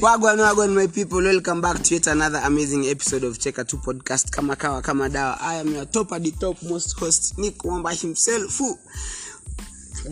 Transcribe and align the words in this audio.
wagwan 0.00 0.38
wagwan 0.40 0.74
my 0.74 0.86
people 0.86 1.22
welcome 1.22 1.60
back 1.60 1.82
to 1.82 1.94
yet 1.94 2.06
another 2.06 2.40
amazing 2.44 2.84
episode 2.86 3.24
of 3.24 3.38
cheka 3.38 3.62
2 3.64 3.78
podcast. 3.82 4.30
Kama 4.30 4.56
kawa 4.56 4.82
kama 4.82 5.08
dawa. 5.08 5.38
I 5.40 5.54
am 5.60 5.72
your 5.74 5.86
top 5.86 6.12
at 6.12 6.22
the 6.22 6.30
top 6.30 6.62
most 6.62 6.98
host 6.98 7.38
nick 7.38 7.64
wamba 7.64 7.90
himself. 7.90 8.60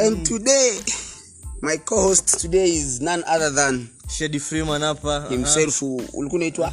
And 0.00 0.26
today 0.26 0.80
my 1.62 1.76
co-host 1.76 2.40
today 2.40 2.66
is 2.66 3.00
none 3.00 3.22
other 3.26 3.50
than 3.50 3.88
shedi 4.08 4.40
freeman 4.40 4.82
hapa. 4.82 5.26
himself 5.28 5.82
ulikuwa 5.82 6.32
unaitwa 6.32 6.72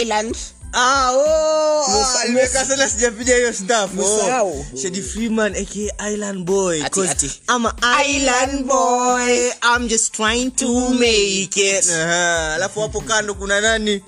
island 0.00 0.36
Ah, 0.74 1.10
oh, 1.12 1.84
ah, 1.86 2.24
nimeweka 2.28 2.64
sana 2.64 2.88
sijapiga 2.88 3.36
hiyo 3.36 3.52
stuff. 3.52 3.90
Oh. 3.98 4.64
Shedi 4.82 5.02
Freeman 5.02 5.56
aka 5.56 6.10
Island 6.12 6.44
Boy. 6.44 6.82
Ati, 6.84 7.00
ati. 7.08 7.26
I'm 7.48 7.66
a 7.66 7.74
Island 8.06 8.66
Boy. 8.66 9.50
I'm 9.62 9.88
just 9.88 10.14
trying 10.14 10.50
to 10.50 10.90
make 10.94 11.56
it. 11.56 11.90
Aha, 11.90 12.54
Alafu 12.54 12.80
hapo 12.80 13.00
kando 13.00 13.34
kuna 13.34 13.60
nani? 13.60 14.02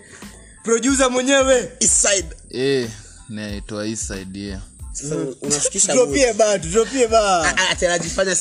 Producer 0.63 1.11
mwenyewe. 1.11 1.71
Eastside. 1.81 2.29
Eh, 2.51 2.89
naitwa 3.29 3.87
Eastside 3.87 4.41
yeah. 4.41 4.61
Sasa 4.93 5.17
unashukisha 5.43 5.93
Dropie 5.93 6.33
ba, 6.33 6.59
anajifanya 7.87 8.37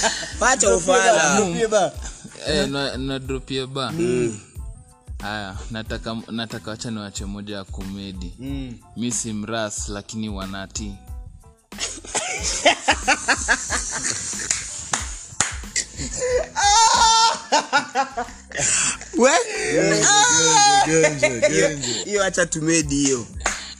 ufala 0.76 1.40
haya 5.22 5.56
nataka 5.70 6.16
nataka 6.30 6.70
wacha 6.70 6.90
niwache 6.90 7.24
moja 7.24 7.56
ya 7.56 7.64
komedi 7.64 8.34
Mm. 8.38 8.78
mi 8.96 9.12
si 9.12 9.32
mras 9.32 9.88
lakini 9.88 10.28
wanati. 10.28 10.94
Hiyo 22.04 22.22
hacha 22.22 22.46
tumedi 22.46 22.94
hiyo. 22.96 23.26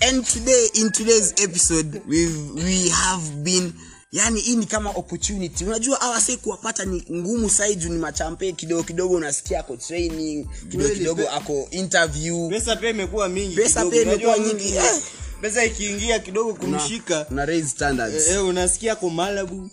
And 0.00 0.26
today 0.26 0.66
in 0.74 0.90
today's 0.92 1.34
episode 1.42 2.02
we, 2.08 2.26
we 2.54 2.88
have 2.88 3.30
been 3.42 3.72
yani 4.12 4.40
hii 4.40 4.56
ni 4.56 4.66
kama 4.66 4.90
opportunity 4.90 5.64
unajua 5.64 6.00
awase 6.00 6.36
kuwapata 6.36 6.84
ni 6.84 7.04
ngumu 7.12 7.50
saiju 7.50 7.88
ni 7.88 7.98
machampe 7.98 8.52
kidogo 8.52 8.82
kidogo 8.82 9.14
unasikia 9.14 9.60
ako 9.60 9.76
training 9.76 10.46
kidogo 10.70 10.94
kidogo 10.94 11.28
ako 11.30 11.68
interview 11.70 12.48
Pesa 12.48 12.76
pia 12.76 12.90
imekuwa 12.90 13.28
mingi. 13.28 13.56
Pesa 13.56 13.84
pia 13.86 14.02
imekuwa 14.02 14.38
nyingi, 14.38 14.76
eh. 14.76 15.00
Pesa 15.40 15.64
ikiingia 15.64 16.18
kidogo 16.18 16.54
kumshika. 16.54 17.26
una 17.30 17.44
raise 17.46 17.68
standards 17.68 18.26
e, 18.28 18.30
eh, 18.32 18.44
unasikia 18.46 18.96
kwa 18.96 19.10
Malibu. 19.10 19.70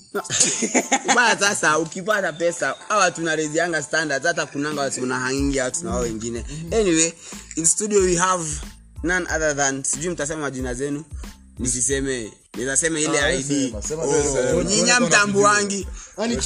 baya 1.16 1.40
sasa 1.40 1.80
ukipata 1.80 2.34
pesa 2.34 2.76
hawa 2.88 3.12
tunarezianga 3.12 3.84
standards 3.84 4.26
hata 4.26 4.46
kunanga 4.46 4.82
watu 4.82 5.02
unahangia 5.04 5.64
watu 5.64 5.86
na 5.86 5.92
wao 5.92 6.02
wengine 6.02 6.46
anyway 6.72 7.12
in 7.56 7.66
studio 7.66 8.00
we 8.00 8.16
have 8.16 8.50
none 9.04 9.26
other 9.36 9.56
than 9.56 9.84
sijui 9.84 10.10
mtasema 10.14 10.42
majina 10.42 10.74
zenu 10.74 11.04
nisiseme 11.60 12.32
nizaseme 12.58 13.02
ile 13.02 13.40
id. 13.40 13.74
mtambu 13.76 14.64
nyinya 14.64 15.00
mtambuangi 15.00 15.88
Yaani 16.18 16.38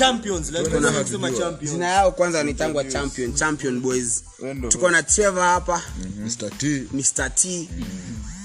jina 1.71 1.85
yao 1.87 2.11
kwanza 2.11 2.37
wanitangwa 2.37 2.83
champion 2.83 3.33
champion 3.33 3.79
boys. 3.79 4.23
Tuko 4.69 4.89
na 4.89 5.03
trevor 5.03 5.43
hapa. 5.43 5.81
Mr. 6.25 6.49
T. 6.57 6.87
mr. 6.93 7.35
T 7.35 7.69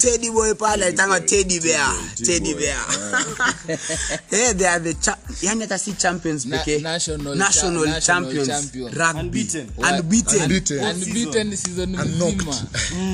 teddy 0.02 0.30
boy 0.30 0.54
pale 0.54 0.84
alitangwa 0.86 1.20
teddy 1.20 1.60
bear. 1.60 1.92
Teddy 2.26 2.54
bear. 2.54 2.76
hey, 4.30 4.52
they 4.54 4.66
are 4.66 4.80
the 4.80 4.94
cha- 4.94 5.18
yani 5.42 5.60
hata 5.60 5.78
si 5.78 5.92
champions 5.92 6.46
Na- 6.46 6.56
national 6.80 7.36
national, 7.36 7.84
cha- 7.86 8.00
champions. 8.00 8.48
champion. 8.48 8.92
rugby. 8.92 9.20
Unbeaten. 9.20 9.68
unbeaten. 9.78 10.42
Unbeaten. 10.42 10.84
unbeaten 10.84 11.56
season 11.56 11.96
mzima. 11.96 12.56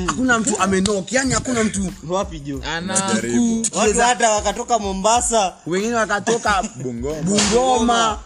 Hakuna 0.07 0.39
mtu 0.39 0.59
amenok 0.59 1.13
yani 1.13 1.35
hakuna 1.35 1.65
mtu. 1.65 1.93
Wapi 2.09 2.41
jo? 2.41 2.63
anaku 2.67 3.67
Watu 3.75 4.01
hata 4.01 4.31
wakatoka 4.31 4.79
Mombasa. 4.79 5.55
Wengine 5.67 5.95
wakatoka 5.95 6.63
Bungoma. 6.83 7.23
bungoma. 7.23 8.19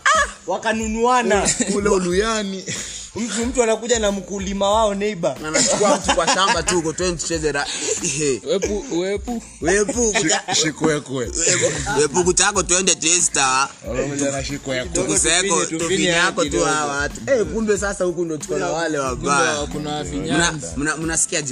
Wakanunuana. 0.47 1.49
Kule 1.73 1.89
Uluyani. 1.89 2.65
Mtu 3.17 3.47
mtu 3.47 3.63
anakuja 3.63 3.99
na 3.99 4.13
mkulima 4.13 4.71
wao 4.71 4.95
neighbor. 4.95 5.37
Anachukua 5.47 5.97
mtu 5.97 6.15
kwa 6.15 6.27
shamba 6.29 6.63
tu 6.63 6.79
uko 6.79 6.91
20 6.93 7.17
tucheze 7.17 7.53
ra- 7.53 7.67
wepu 8.47 9.01
wepu. 9.01 9.43
Wepu 9.61 10.15
Shikwekwe. 10.63 11.25
wepu- 11.27 12.01
wepu 12.01 12.25
twende 12.63 12.95
testa. 12.95 13.69
Yako 16.05 16.45
tu 16.45 16.65
hawa 16.65 16.97
watu. 16.97 17.21
Eh, 17.27 17.47
kumbe 17.47 17.79
sasa 17.79 18.05
huku 18.05 18.25
ndo 18.25 18.37
tuko 18.37 18.59
na 18.59 18.67
wale 18.71 18.99
wabaya. 18.99 19.67
kuna 19.67 20.97
mnasikia 20.97 21.43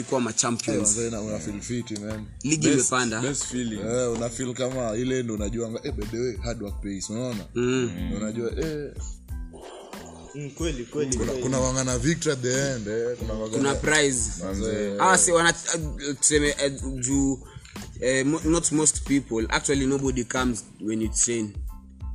una- 1.20 1.38
feel 1.38 1.60
fit, 1.60 1.98
man. 2.00 2.26
ligi 2.42 2.68
imepanda. 2.72 3.20
Eh, 3.76 4.12
una 4.16 4.28
feel 4.30 4.54
kama 4.54 4.96
ile 4.96 5.22
ndo 5.22 5.34
unajua 5.34 5.70
eh, 5.82 5.92
by 5.92 6.04
the 6.06 6.18
way, 6.18 6.36
hard 6.44 6.62
work 6.62 6.80
pays, 6.82 7.10
unaona? 7.10 7.44
Unajua 8.16 8.50
eh, 8.60 8.90
Mm, 10.34 10.50
kweli 10.50 10.84
kweli. 10.84 11.16
kuna, 11.16 11.32
kuna 11.32 11.60
wangana 11.60 11.98
victor 11.98 12.32
at 12.32 12.40
the 12.42 12.72
end 12.72 12.88
eh, 12.88 13.16
kuna 13.18 13.34
wangana- 13.34 13.56
kuna 13.56 13.74
prize. 13.74 14.20
Ah, 14.98 15.18
si 15.18 15.32
wana 15.32 15.54
uh, 15.74 16.14
tuseme 16.20 16.54
uh, 16.66 16.94
juu 17.00 17.32
uh, 17.32 18.44
not 18.44 18.72
most 18.72 19.00
people 19.02 19.46
actually 19.48 19.86
nobody 19.86 20.24
comes 20.24 20.64
when 20.80 21.02
you 21.02 21.08
train 21.08 21.52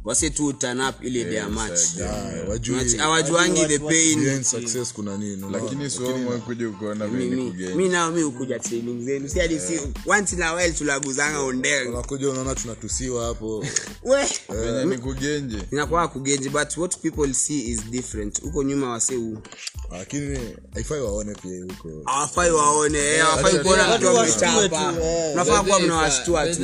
wase 0.06 0.30
tu 0.30 0.54
turn 0.54 0.82
up 0.82 0.96
ile 1.04 1.24
their 1.26 1.50
match. 1.50 1.80
ah, 2.04 2.50
wajui 2.50 3.68
the 3.68 3.80
pain. 3.80 4.44
success 4.44 4.94
kuna 4.94 5.18
nini 5.18 5.44
lakini 5.52 5.90
sio 5.90 6.06
somwe 6.06 6.38
kuja 6.38 6.70
uko 6.70 6.96
na 6.96 7.08
mimi 7.08 7.36
mi- 7.36 7.52
kugeni 7.52 7.76
mi 7.76 7.90
nao 7.90 8.12
mimi 8.12 8.24
ukuja 8.24 8.60
training 8.60 9.04
zenu. 9.06 9.30
Si 9.30 9.40
hadi 9.40 9.60
si 9.60 9.80
once 10.06 10.36
in 10.36 10.42
a 10.42 10.54
while 10.54 10.72
tulaguzanga 10.74 11.40
ondel 11.40 11.88
unakuja 11.88 12.30
unaona 12.30 12.56
tunatusiwa 12.56 13.26
hapo. 13.26 13.66
We 14.04 14.28
venye 14.50 14.86
ni 14.86 14.98
kugenje. 14.98 15.58
Inakuwa 15.72 16.08
kugenje 16.08 16.50
but 16.50 16.78
what 16.78 16.98
people 16.98 17.34
see 17.34 17.62
is 17.72 17.84
different. 17.90 18.42
Huko 18.42 18.64
nyuma 18.64 18.92
wase 18.92 19.16
huu 19.16 19.38
lakini 19.92 20.40
haifai 20.74 21.00
waone 21.02 21.34
pia 21.36 21.64
huko. 21.64 22.02
hawafai 22.06 22.52
waone 22.52 23.00
eh, 23.00 23.22
hawafai 23.22 23.60
kuona 23.60 23.98
mtu 23.98 24.10
amechapa 24.10 24.70
tu, 24.70 24.76
eh. 25.02 25.36
kuwa 25.64 25.80
mnawashtua 25.80 26.48
tu. 26.48 26.62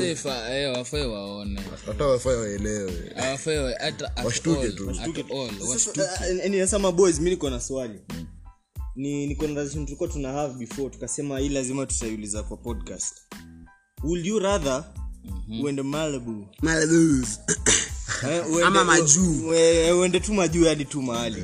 waone. 1.06 1.62
Hata 1.86 2.06
wafai 2.08 2.36
waelewe 2.36 2.94
Washtuke. 5.70 6.02
Yaani 6.40 6.60
sasa 6.60 6.80
maboys 6.80 7.20
mi 7.20 7.30
niko 7.30 7.50
na 7.50 7.60
swali. 7.62 8.00
Ni 8.96 9.28
ni 9.28 9.36
conversation 9.36 9.86
tulikuwa 9.86 10.10
tuna 10.10 10.32
have 10.32 10.54
before 10.54 10.90
tukasema 10.90 11.40
hii 11.40 11.50
lazima 11.50 11.86
tutaiuliza 11.86 12.44
kwa 12.44 12.58
podcast. 12.58 13.16
Would 14.04 14.26
you 14.26 14.40
rather 14.40 14.84
uende 15.64 15.82
Malibu? 15.82 16.48
Malabus. 16.62 17.40
eh, 18.30 18.66
Ama 18.66 18.84
majuu. 18.84 19.50
uende 20.00 20.20
tu 20.20 20.34
majuu 20.34 20.66
hadi 20.66 20.86
tu 20.86 21.02
mahali. 21.02 21.44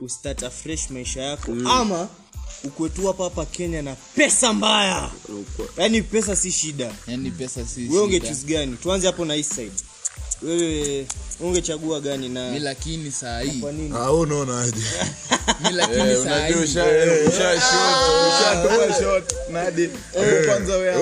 Ustart 0.00 0.50
fresh 0.50 0.90
maisha 0.90 1.22
yako. 1.22 1.52
Ama 1.52 2.08
ukue 2.64 2.88
tu 2.88 3.06
hapa 3.06 3.24
hapa 3.24 3.46
Kenya 3.46 3.82
na 3.82 3.94
pesa 3.94 4.52
mbaya. 4.52 5.10
Yaani 5.76 6.02
pesa 6.02 6.36
si 6.36 6.52
shida. 6.52 6.94
Yani 7.06 7.30
pesa 7.30 7.66
si 7.66 7.80
wewe 7.80 7.90
shida. 7.90 8.02
ungechuse 8.02 8.46
gani? 8.46 8.76
Tuanze 8.76 9.06
hapo 9.06 9.24
na 9.24 9.36
east 9.36 9.52
side 9.54 9.72
wewe 10.42 11.06
ungechagua 11.40 12.00
gani 12.00 12.28
na 12.28 12.58
lakini 12.58 13.10
saa 13.10 13.40
hii 13.40 13.60
kwa 13.60 13.72
nini? 13.72 13.96
Ah, 13.96 14.12
unaona 14.12 14.60
aje? 14.60 14.80
Mi 15.62 15.72
lakini 15.72 16.24
saa 16.24 16.46
hii 16.46 16.54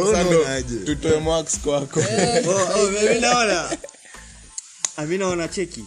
unaonaje? 0.00 0.76
tutoe 0.76 1.44
kwako. 1.64 2.00
Oh, 2.48 2.82
oh, 2.82 2.90
mimi 2.90 3.20
naona. 3.20 3.78
Ah, 4.96 5.06
mi 5.06 5.18
naona 5.18 5.48
cheki. 5.48 5.84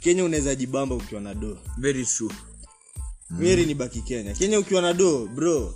Kenya 0.00 0.24
unaweza 0.24 0.54
jibamba 0.54 0.94
ukiwa 0.94 1.20
na 1.20 1.34
do. 1.34 1.58
Very 1.78 2.06
true 2.06 2.32
meri 3.30 3.66
ni 3.66 3.74
baki 3.74 4.00
kenya. 4.02 4.34
Kenya 4.34 4.58
ukiwa 4.58 4.82
na 4.82 4.92
do 4.92 5.26
bro 5.34 5.74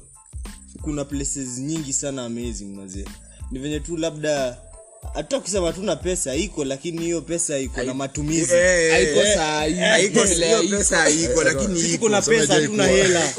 kuna 0.83 1.05
places 1.05 1.59
nyingi 1.59 1.93
sana 1.93 2.25
amazing 2.25 2.65
mazee 2.77 3.05
ni 3.51 3.59
venye 3.59 3.81
tu 3.81 3.97
labda 3.97 4.59
hata 5.15 5.41
kusema 5.41 5.67
hatuna 5.67 5.97
pesa 5.97 6.35
iko 6.35 6.65
lakini 6.65 7.03
hiyo 7.05 7.21
pesa 7.21 7.59
iko 7.59 7.83
na 7.83 7.95
matumizi. 7.95 8.55
Eh, 8.55 8.93
haiko 8.93 9.21
eh, 9.21 9.39
haiko 9.39 10.21
haiko. 10.21 10.77
pesa 10.77 11.09
lakini 11.45 11.81
iko 11.81 11.99
kuna 12.07 12.23
pesa 12.23 12.55
hatuna 12.55 12.87
hela. 12.87 13.33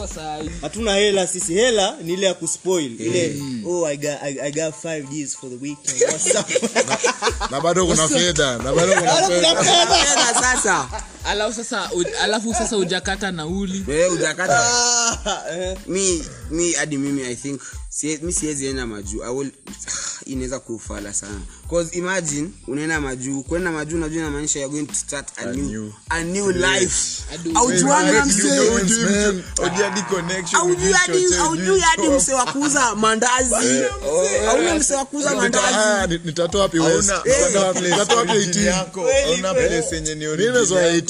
Hatuna 0.62 0.96
hela 0.96 1.28
sisi 1.28 1.54
hela 1.54 1.98
ni 2.04 2.13
ile 2.13 2.25
ya 2.28 2.34
kuspoil. 2.34 3.02
Ile 3.02 3.36
oh 3.68 3.86
I 3.88 3.98
got, 3.98 4.18
I, 4.24 4.40
I 4.42 4.52
got 4.52 4.74
five 4.75 5.10
G's 5.10 5.36
for 5.36 5.50
the 5.50 5.56
weekend. 5.62 6.02
What's 6.02 6.36
up? 6.36 7.52
na 7.52 7.62
bado 7.62 7.86
kuna 7.88 8.07
fedha 8.07 8.57
na 8.57 8.74
bado 8.74 8.94
kuna 8.94 9.12
Fedha 9.64 10.34
sasa 10.42 10.88
alafu 11.25 11.56
sasa 11.63 11.89
alafu 12.21 12.53
sasa 12.53 12.77
ujakata 12.77 13.31
nauli. 13.31 13.85
Eh, 13.91 14.13
ujakata 14.13 14.62
mi 15.88 16.23
mi 16.51 16.71
hadi 16.71 16.97
mimi 16.97 17.21
i 17.23 17.35
think 17.35 17.62
mi 18.21 18.33
siwezi 18.33 18.68
enda 18.68 18.88
majuu. 18.88 19.45
Inaweza 20.25 20.59
kuufala 20.59 21.13
sana. 21.13 21.39
Cause 21.69 21.97
imagine 21.97 22.50
unaenda 22.68 23.01
majuu. 23.01 23.44
Kwenda 23.44 23.71
majuu 23.71 23.97
najua 23.97 24.21
inamaanisha 24.21 24.59
you're 24.59 24.73
going 24.77 24.85
to 24.88 24.95
start 24.95 25.27
a, 25.38 25.45
new, 25.45 25.91
a 26.09 26.23
new 26.23 26.51
life. 26.51 27.23
Mandazi. 35.35 36.19
Nitatoa 36.25 36.62
wapi 36.62 36.77
nitatoa 37.81 38.25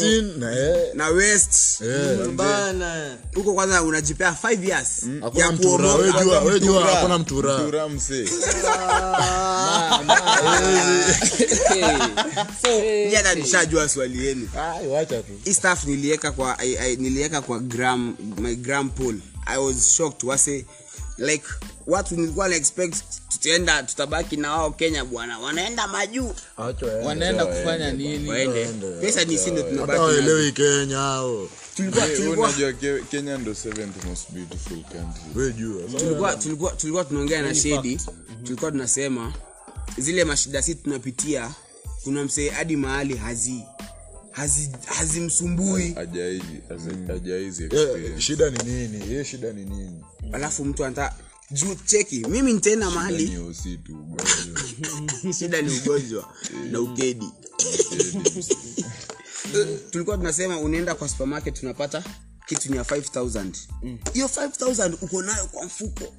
15 0.01 2.73
mm, 2.73 3.17
huko 3.35 3.53
kwanza 3.53 3.83
unajipea 3.83 4.35
5 4.43 4.67
years. 4.67 5.03
Swali 13.89 14.25
yenu. 14.25 14.49
Niliweka 15.85 16.31
kwa 16.31 16.57
kwa 17.41 17.59
gram 17.59 18.15
my 18.37 18.55
gram 18.55 18.89
pool. 18.89 19.15
I 19.45 19.57
was 19.57 19.95
shocked. 19.95 20.23
Wase 20.23 20.65
like 21.21 21.45
watu 21.87 22.15
nilikuwa 22.15 22.47
na 22.49 22.55
expect 22.55 22.95
tutaenda 23.29 23.83
tutabaki 23.83 24.37
na 24.37 24.51
wao 24.51 24.71
kenya 24.71 25.05
bwana. 25.05 25.39
Wanaenda 25.39 25.87
majuu. 25.87 26.33
Wanaenda 27.05 27.45
kufanya 27.45 27.91
nini? 27.91 28.29
Waende. 28.29 28.65
Pesa 29.01 29.23
ni 29.25 29.37
sindo 29.37 29.61
hata 29.61 29.69
tunabaki 29.73 29.99
nazo. 29.99 30.03
waelewi 30.03 30.51
kenya 30.51 31.21
kenya 33.11 33.37
ndo 33.37 33.55
seventh 33.55 34.05
most 34.05 34.31
beautiful 34.31 34.77
country. 34.83 35.21
Wejua 35.35 35.99
tulikuwa 35.99 36.35
tulikuwa 36.35 36.71
tulikuwa 36.71 37.05
tunaongea 37.05 37.41
na 37.41 37.55
shedi 37.55 37.99
tulikuwa 38.43 38.71
tunasema 38.71 39.33
zile 39.97 40.23
mashida 40.25 40.61
si 40.61 40.75
tunapitia 40.75 41.51
kuna 42.03 42.23
msee 42.23 42.49
hadi 42.49 42.75
mahali 42.77 43.15
hazi 43.17 43.51
hazi 43.51 43.63
hazimsumbui. 44.85 45.93
Ajaizi 45.97 46.61
Eh, 47.63 48.19
shida 48.19 48.49
ni 48.49 48.63
nini? 48.63 49.05
Hiyo 49.05 49.23
shida 49.23 49.53
ni 49.53 49.65
nini? 49.65 50.03
Alafu 50.31 50.65
mtu 50.65 50.85
anta 50.85 51.15
juu 51.51 51.75
cheki 51.85 52.19
mimi 52.29 52.53
nitaenda 52.53 52.89
mahali. 52.89 53.31
shida 55.39 55.61
ni 55.61 55.77
ugonjwa 55.79 56.33
na 56.71 56.81
ukedi. 56.81 57.25
Tulikuwa 59.91 60.17
tunasema 60.17 60.59
unaenda 60.59 60.95
kwa 60.95 61.09
supermarket 61.09 61.63
unapata 61.63 62.03
kitu 62.45 62.71
ni 62.71 62.77
ya 62.77 62.83
5000 62.83 63.51
hiyo 64.13 64.27
5000 64.27 64.93
uko 65.01 65.21
nayo 65.21 65.45
kwa 65.47 65.65
mfuko 65.65 66.13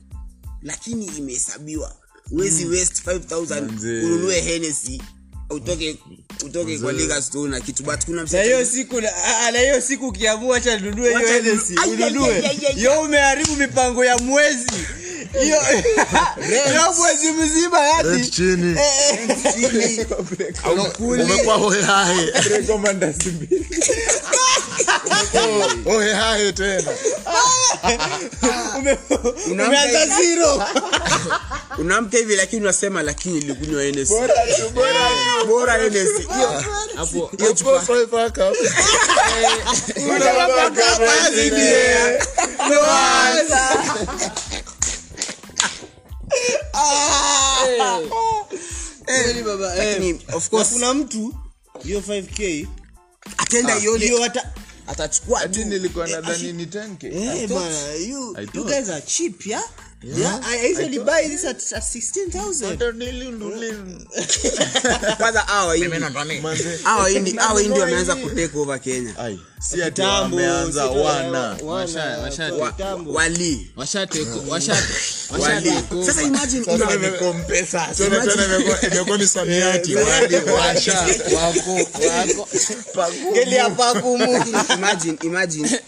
lakini 0.63 1.07
imehesabiwa. 1.07 1.97
Wezi 2.31 2.65
mm. 2.65 2.71
west 2.71 3.07
5000 3.07 4.05
ununue 4.05 4.41
henesi 4.41 5.03
utoke 5.51 5.97
utoke 6.45 6.79
kwa 6.79 6.93
liga 6.93 7.23
store 7.23 7.51
na 7.51 7.61
kitu 7.61 7.83
but 7.83 8.05
kuna 8.05 8.25
na 8.33 8.43
hiyo 8.43 8.65
siku 8.67 9.01
na 9.53 9.59
hiyo 9.59 9.81
siku 9.81 10.07
ukiamua 10.07 10.61
cha 10.61 10.79
nunue 10.79 11.09
hiyo 11.09 11.61
ai, 11.83 11.91
ununue. 11.91 12.49
hiyo 12.75 13.01
umeharibu 13.01 13.57
mipango 13.57 14.05
ya 14.05 14.19
mwezi. 14.19 14.67
Hiyo 15.43 15.61
hiyo 16.69 16.93
mwezi 16.99 17.33
mzima 17.33 17.81
yani 17.81 18.27
chini. 18.27 18.77
Chini. 19.53 20.07
Aukuli 20.65 21.23
umekuwa 21.23 21.55
hohehahe 21.57 22.31
Recommenders 22.49 23.27
mbili. 23.27 23.67
Hohehahe 25.85 26.53
tena. 26.53 26.91
Umeanza 29.51 30.07
zero. 30.07 30.63
Unamka 31.79 32.17
hivi 32.19 32.37
lakini 32.37 32.63
unasema 32.63 33.03
lakini 33.03 33.39
ilikunywa 33.39 33.85
bora 35.47 35.79
eh. 49.77 50.17
Kuna 50.51 50.95
mtu 50.95 51.35
hiyo 51.85 52.01
5k 52.01 52.67
atenda 53.39 53.79
ione. 53.79 54.05
hiyo 54.05 54.23
hata 54.23 54.51
atachukua 54.93 55.49
tu. 55.49 55.65
Nilikuwa 55.65 56.07
nadhani 56.09 56.53
ni 56.53 56.65
10k 56.65 57.05
eh 57.07 57.49
bana 57.49 57.93
you 57.95 58.37
you 58.55 58.65
guys 58.65 58.89
are 58.91 59.03
cheap 59.03 59.47
yeah 59.47 59.65
yeah 60.05 60.41
I 60.45 60.59
I 60.59 60.67
usually 60.71 60.99
buy 60.99 61.23
this 61.29 61.45
at, 61.45 61.57
at 61.73 61.83
16000 61.83 62.77
kwanza 65.17 65.41
hawa 65.41 65.75
hindi 65.75 65.91
hawa 66.83 67.09
hindi 67.09 67.33
hawa 67.33 67.61
hindi 67.61 67.81
wameanza 67.81 68.17
kutake 68.17 68.59
over 68.59 68.81
kenya. 68.81 69.15
Ai, 69.19 69.39
si 69.61 69.83
ati 69.83 70.01
wameanza 70.03 70.87
wana. 70.87 71.57
Washa- 71.63 72.19
washa- 72.19 72.53
wali. 73.07 73.71
Washateko 73.77 74.39
washa- 74.49 74.83
wali. 75.39 75.73
sasa 76.07 76.23
imagine 76.23 76.65
una- 76.67 76.97
nikompe. 76.97 77.63
Tena 77.97 78.21
tena 78.27 78.45
imekuwa- 78.47 78.83
imekuwa 78.93 79.19
ni 79.19 79.27
samiati 79.27 79.95
Wadi 79.97 80.35
washa. 80.35 81.07
wako 81.35 81.75
wako 82.15 82.49
Ngeli 83.33 83.57
hapa 83.57 83.95
kumu 84.01 84.45
imagine 84.75 85.19
imagine 85.25 85.81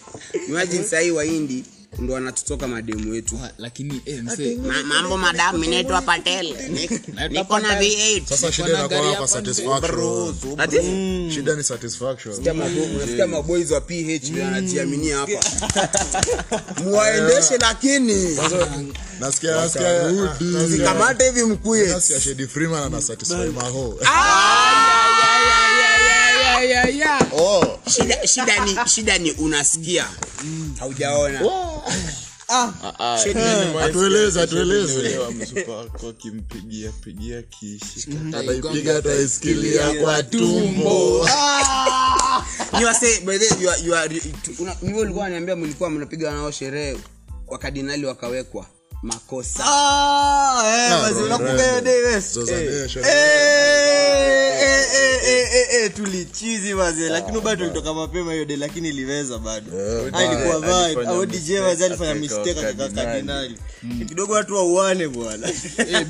imagine 0.48 0.84
sahii 0.84 1.10
wahindi 1.10 1.64
ndo 1.98 2.16
anatutoka 2.16 2.68
mademu 2.68 3.10
wetu. 3.10 3.40
Lakini 3.58 4.00
eh, 4.06 4.22
msee 4.24 4.56
Ma- 4.56 4.82
mambo 4.82 5.16
madamu 5.18 5.58
minaitwa 5.58 6.02
patel. 6.02 6.46
Nik- 6.74 7.30
niko 7.30 7.58
na 7.58 7.80
v8 7.80 8.24
sasa 8.26 8.52
shida 8.52 8.68
Niko 8.68 8.78
na 8.82 8.88
gari 8.88 9.02
inakuwa 9.02 9.14
hapa 9.14 9.28
satisfaction. 9.28 10.34
Ati? 10.60 10.76
Shida 11.34 11.54
ni 11.54 11.62
satisfaction. 11.64 12.34
Maboys 13.30 13.70
wa 13.70 13.80
ph 13.80 14.30
wanajiaminia 14.40 15.16
hapa. 15.18 15.32
Muwaendeshe 16.84 17.58
lakini. 17.58 18.38
Nasikia 19.20 19.56
nasikia 19.56 20.10
zikamate 20.66 21.24
hivi 21.24 21.42
mkuye. 21.42 21.86
nasikia 21.86 22.20
shedi 22.20 22.46
freeman 22.46 22.82
ana 22.82 23.02
satisfy 23.02 23.34
maho 23.54 23.98
Ya, 26.54 26.60
ya, 26.74 26.88
ya. 26.88 27.18
oh. 27.32 27.78
Shida, 27.90 28.26
shida 28.26 28.64
ni 28.64 28.76
shida 28.86 29.18
ni 29.18 29.30
unasikia. 29.32 30.06
Haujaona. 30.78 31.38
Atueleze 31.40 31.63
atueleze 34.40 34.40
Elewa 35.06 35.30
msupa 35.30 35.72
wako 35.76 36.08
akimpigia 36.08 36.92
pigia 37.04 37.42
ataipiga 38.98 40.02
kwa 40.02 40.22
tumbo. 40.22 41.26
Una- 44.58 44.76
ni 44.82 44.88
wewe 44.88 45.00
ulikuwa 45.00 45.24
naniambia 45.24 45.56
mlikuwa 45.56 45.90
mnapiga 45.90 46.30
nao 46.32 46.50
sherehe 46.50 46.96
wakadinali 47.46 48.06
wakawekwa 48.06 48.66
makosa. 49.04 49.64
Ah 49.66 50.62
eh 50.66 50.90
Eh, 53.00 53.20
eh, 54.62 54.86
eh, 54.94 55.20
eh, 55.24 55.48
eh, 55.54 55.84
eh, 55.84 55.92
tulichizi 55.94 56.74
wazee 56.74 57.08
lakini 57.08 57.40
bado 57.40 57.64
tulitoka 57.64 57.94
mapema 57.94 58.32
hiyo 58.32 58.44
de 58.44 58.56
lakini 58.56 58.88
iliweza 58.88 59.38
bado. 59.38 59.66
Alikuwa 60.12 60.60
vibe. 60.60 60.74
Alifanya 60.84 61.08
au 61.10 61.26
DJ 61.26 61.50
wazee 61.50 61.84
alifanya 61.84 62.14
mistake 62.14 62.50
akaweka 62.50 62.88
kardinali. 62.88 63.06
kardinali 63.06 63.58
kidogo 64.08 64.32
watu 64.32 64.54
wauane 64.54 65.08
bwana. 65.08 65.48
Eh, 65.78 66.06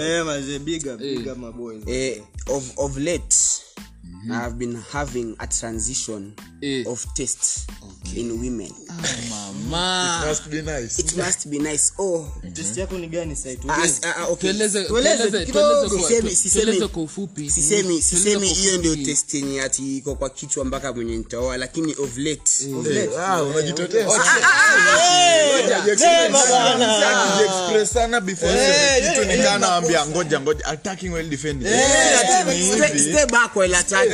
eh 0.00 0.24
mazee 0.24 0.58
eh, 1.86 2.22
of, 2.46 2.64
late 4.28 4.32
i 4.32 4.40
have 4.40 4.54
been 4.58 4.76
having 4.92 5.34
a 5.38 5.46
transition 5.46 6.32
Eh. 6.62 6.84
of 6.86 7.06
taste 7.14 7.66
in 8.16 8.30
women. 8.40 8.72
Mama. 9.30 10.24
must 10.28 10.50
be 10.50 10.62
nice. 10.62 10.98
It 10.98 11.16
must 11.16 11.48
be 11.50 11.58
nice. 11.58 11.92
Oh. 11.98 12.26
Test 12.54 12.76
yako 12.76 12.98
ni 12.98 13.06
gani 13.06 13.36
sasa? 13.36 13.56
Tu 13.56 13.68
ah, 13.70 13.84
s- 13.84 14.00
ah, 14.04 14.14
ah, 14.16 14.26
okay. 14.28 14.50
Tueleze- 14.52 14.84
Tueleze 14.86 15.22
tueleze- 15.24 15.46
kidogo. 15.46 15.88
tueleze 15.88 15.98
kwa- 16.22 16.30
Sisemi- 16.30 16.88
kwa 16.88 17.02
ufupi. 17.02 17.50
Sisemi 17.50 18.48
hiyo 18.48 18.78
ndio 18.78 18.96
yenye 19.36 19.62
ati 19.62 19.96
iko 19.96 20.14
kwa 20.14 20.30
kichwa 20.30 20.64
mpaka 20.64 20.92
mwenye 20.92 21.16
nitaoa 21.16 21.56
lakini 21.56 21.94
of 21.94 22.16
late. 22.16 22.52
Ah, 23.20 23.42
unajitetea 23.42 24.08
Express 27.44 27.90
sana 27.92 28.20
before 28.20 28.52
kitu 29.10 29.24
nikaa 29.24 29.58
ngoja 30.06 30.40
ngoja. 30.40 30.64
Attacking 30.66 31.12
well 31.12 31.28
defending. 31.28 31.68
Stay 32.98 33.26
back 33.26 33.56
while 33.56 33.76
attacking. 33.76 34.12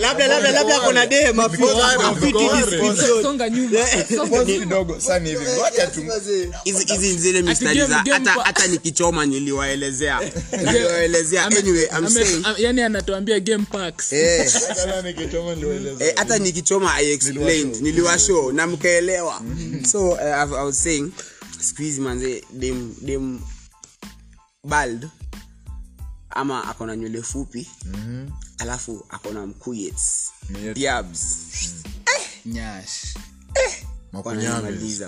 Labda 0.00 0.28
labda 0.28 0.52
labda 0.52 0.80
kuna 0.80 1.06
zile 7.18 7.42
mistari 7.42 7.80
za 7.86 8.04
hata 8.44 8.66
nikichoma 8.66 9.26
niliwaelezea. 9.26 10.20
Niliwaelezea. 10.64 11.44
anyway 11.46 11.88
i'm 11.98 12.08
saying 12.08 12.44
yani 12.58 12.82
anatuambia 12.82 13.40
game 13.40 13.64
packs 13.72 14.12
eh. 14.12 14.52
Hata 14.68 15.02
nikichoma 15.02 15.54
niliwasho 15.54 16.04
Eh, 16.04 16.12
i 16.96 17.12
explained. 17.12 17.76
Niliwashow. 17.80 18.52
Na 18.52 18.66
mkaelewa. 18.66 19.42
So 19.92 20.08
uh, 20.08 20.18
I, 20.20 20.42
I 20.42 20.64
was 20.64 20.82
saying 20.82 21.12
siku 21.60 22.00
manze 22.00 22.44
dem 22.52 22.94
dem 23.02 23.40
bald 24.64 25.08
ama 26.34 26.68
akona 26.68 26.96
nywele 26.96 27.22
fupi 27.22 27.68
mm-hmm. 27.84 28.30
alafu 28.58 29.06
akona 29.08 29.46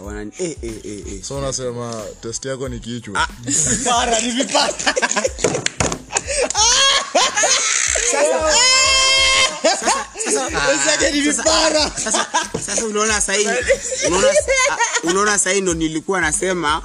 wanani 0.03 0.33
eh, 0.39 0.57
eh, 0.63 0.73
eh, 0.85 1.03
eh. 1.07 1.23
so 1.23 1.39
unasema 1.39 2.03
test 2.23 2.45
yako 2.45 2.69
ni 2.69 2.81
kichwa. 2.81 3.29
Sasa. 12.67 12.87
Unaona 12.87 13.21
sahii 13.21 13.49
unaona 14.07 14.29
ah, 14.71 14.77
unaona 15.03 15.39
sahii 15.39 15.61
ndo 15.61 15.75
nilikuwa 15.75 16.21
nasema 16.21 16.83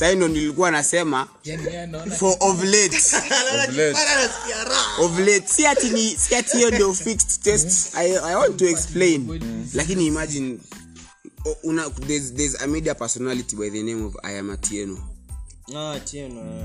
sahii 0.00 0.16
ndo 0.16 0.28
nilikuwa 0.28 0.70
nasema 0.70 1.28
for 2.18 2.36
of 2.40 2.64
late. 2.64 2.98
Of 5.04 5.18
late. 5.18 5.44
si 5.46 5.66
ati 5.66 5.90
ni 5.90 6.16
si 6.16 6.34
ati 6.34 6.56
hiyo 6.56 6.70
ndio 6.70 6.94
fixed 6.94 7.42
test. 7.42 7.94
I, 7.94 8.10
i 8.12 8.34
want 8.34 8.56
to 8.56 8.68
explain. 8.68 9.40
Lakini 9.74 10.06
imagine 10.06 10.58
una 11.62 11.90
there's, 11.90 12.34
there's 12.34 12.62
a 12.62 12.66
media 12.66 12.94
personality 12.94 13.56
by 13.56 13.70
the 13.70 13.82
name 13.82 14.04
of 14.04 14.14
ayamatieno. 14.22 15.09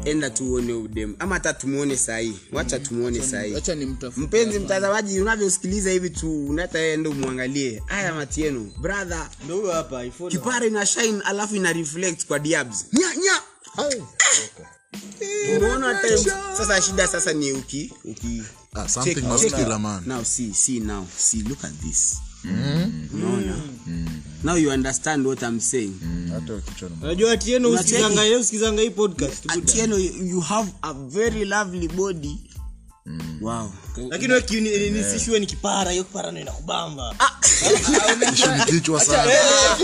Enda 0.05 0.29
tuone 0.29 0.73
udem. 0.73 1.15
Ama 1.19 1.35
hata 1.35 1.53
tumuone 1.53 1.97
sahii 1.97 2.39
wacha 2.51 2.79
tumwone 2.79 3.21
sahii 3.21 3.53
wacha 3.53 3.75
ni 3.75 3.85
mtafuta 3.85 4.21
mpenzi 4.27 4.59
mtazamaji 4.59 5.21
unavyosikiliza 5.21 5.91
hivi 5.91 6.09
tu 6.09 6.45
unataenda 6.47 7.09
umwangalie. 7.09 7.83
Aya 7.87 8.13
matieno. 8.13 8.71
Brother 8.81 9.29
kipara 10.29 10.65
ina 10.65 10.85
shine 10.85 11.21
alafu 11.25 11.55
ina 11.55 11.73
reflect 11.73 12.25
kwa 12.25 12.39
diabs. 12.39 12.85
Nya 12.93 13.15
nya! 13.15 13.41
Umeona 15.57 15.99
sasa 16.57 16.81
shida 16.81 17.07
sasa 17.07 17.33
ni 17.33 17.51
uki 17.51 17.93
uki 18.03 18.43
uh, 18.75 18.87
something 18.87 19.13
check- 19.15 19.27
must 19.27 19.43
check 19.43 19.55
kill 19.55 19.71
a 19.71 19.79
man. 19.79 20.03
now 20.07 20.23
see 20.23 20.53
see 20.53 20.79
now 20.79 21.05
see 21.17 21.41
look 21.43 21.63
at 21.65 21.71
this 21.81 22.17
unaona? 23.13 23.55
Now 24.43 24.55
you 24.57 24.69
understand 24.71 25.27
what 25.27 25.41
i'm 25.41 25.59
saying. 25.59 25.93
Hata 26.33 26.61
kichwa 26.61 26.89
ni 26.89 26.95
unajua 27.03 27.31
atieno 27.31 27.69
usikizanga 27.69 28.23
yeye 28.23 28.35
usikizanga 28.37 28.81
hii 28.81 28.89
podcast 28.89 29.51
atieno 29.51 29.97
you 29.97 30.39
have 30.39 30.71
a 30.81 30.93
very 30.93 31.45
lovely 31.45 31.87
body. 31.87 32.37
Wow. 33.41 33.71
Lakini 34.09 34.33
wewe 35.29 35.39
ni 35.39 35.45
kipara 35.45 35.91
hiyo 35.91 36.03
kipara 36.03 36.31
ndio 36.31 36.41
inakubamba. 36.41 37.15
Kichwa 38.65 39.01
sana. 39.05 39.31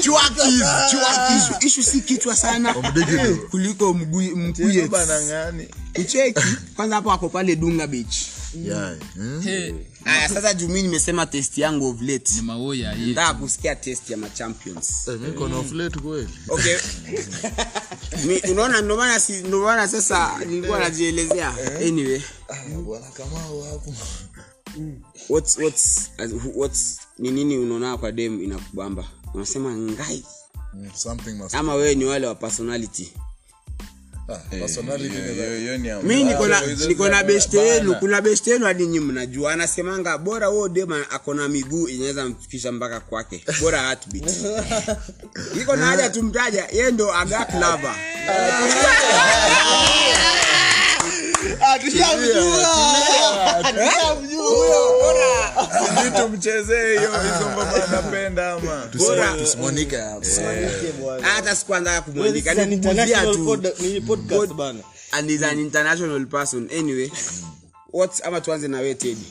Chwakis, 0.01 0.63
chwakis. 0.91 1.85
Si 1.91 2.01
kichwa 2.01 2.35
sana. 2.35 2.73
Kuliko 3.51 3.93
mguu- 3.93 4.35
mkuye. 4.35 4.89
Ucheki? 5.99 6.41
Kwanza 6.75 6.95
hapo 6.95 7.11
ako 7.11 7.29
pale 7.29 7.55
dunga 7.55 7.87
beach 7.87 8.15
Yeah. 8.53 8.95
Hmm? 9.15 9.41
Hey, 9.41 9.73
aya 10.05 10.29
sasa 10.29 10.53
juu 10.53 10.67
mi 10.67 10.81
nimesema 10.81 11.25
test 11.25 11.57
yangu 11.57 11.89
of 11.89 12.01
late. 12.01 12.31
Nataka 13.07 13.33
kusikia 13.39 13.75
test 13.75 14.09
ya 14.09 14.17
machampions 14.17 15.07
Eh, 15.07 15.19
mi 15.19 15.49
na 15.49 15.57
off 15.57 15.71
late 15.71 15.99
kweli. 15.99 16.29
Okay. 16.49 16.77
Mi- 18.27 18.51
unaona 18.51 18.81
ndo 18.81 18.97
maana 18.97 19.19
si 19.19 19.33
ndo 19.33 19.59
maana 19.63 19.87
sasa 19.87 20.39
nilikuwa 20.45 20.79
najielezea. 20.79 21.53
Anyway. 21.87 22.21
Bwana 22.85 23.05
kamau 23.07 23.61
hapo. 23.63 23.93
What's 25.29 25.57
what's 25.57 26.09
what's 26.55 26.97
ni 27.19 27.31
nini 27.31 27.57
unaona 27.57 27.97
kwa 27.97 28.11
dem 28.11 28.41
inakubamba? 28.43 29.07
Unasema 29.33 29.75
ngai. 29.77 30.23
Something 30.95 31.31
must 31.33 31.55
ama 31.55 31.75
wewe 31.75 31.95
ni 31.95 32.05
wale 32.05 32.27
wa 32.27 32.35
personality 32.35 33.13
mi 36.03 36.23
niko 36.87 37.09
na 37.09 37.23
best 37.23 37.53
yenu 37.53 37.95
kuna 37.95 38.21
beste 38.21 38.51
yenu 38.51 38.65
hadi 38.65 38.87
nyi 38.87 38.99
mnajua. 38.99 39.53
Anasemanga 39.53 40.17
bora 40.17 40.47
huo 40.47 40.69
dema 40.69 41.09
akona 41.09 41.47
miguu 41.47 41.87
inaweza 41.87 42.25
mfikisha 42.25 42.71
mpaka 42.71 42.99
kwake. 42.99 43.45
Bora 43.61 43.81
heartbeat. 43.81 44.35
Iko 45.61 45.75
na 45.75 45.85
haja 45.85 46.09
tumtaja 46.09 46.67
ye 46.71 46.91
ndo 46.91 47.13
aga 47.13 47.47
klava 56.01 56.11
tumchezee 56.21 56.97
hiyo 56.97 57.09
vizomba 57.11 57.83
anapenda 57.87 58.51
ama? 58.53 58.87
Tusimwanike 59.39 59.97
hata 61.21 61.55
tu. 63.33 63.45
And 65.11 65.29
is 65.29 65.43
an 65.43 65.59
international 65.59 66.25
person. 66.25 66.69
Anyway 66.79 67.11
what 67.93 68.21
tuanze 68.41 68.67
na 68.67 68.81
tedi 68.95 69.25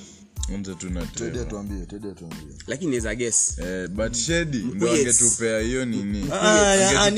lakini 2.66 2.90
naweza 2.90 3.14
Eh, 3.62 3.88
but 3.88 4.14
shedi 4.16 4.58
ndo 4.58 4.90
angetupea 4.92 5.60
hiyo 5.60 5.84
nini? 5.84 6.26
Ah, 6.32 6.40
ah, 6.40 7.10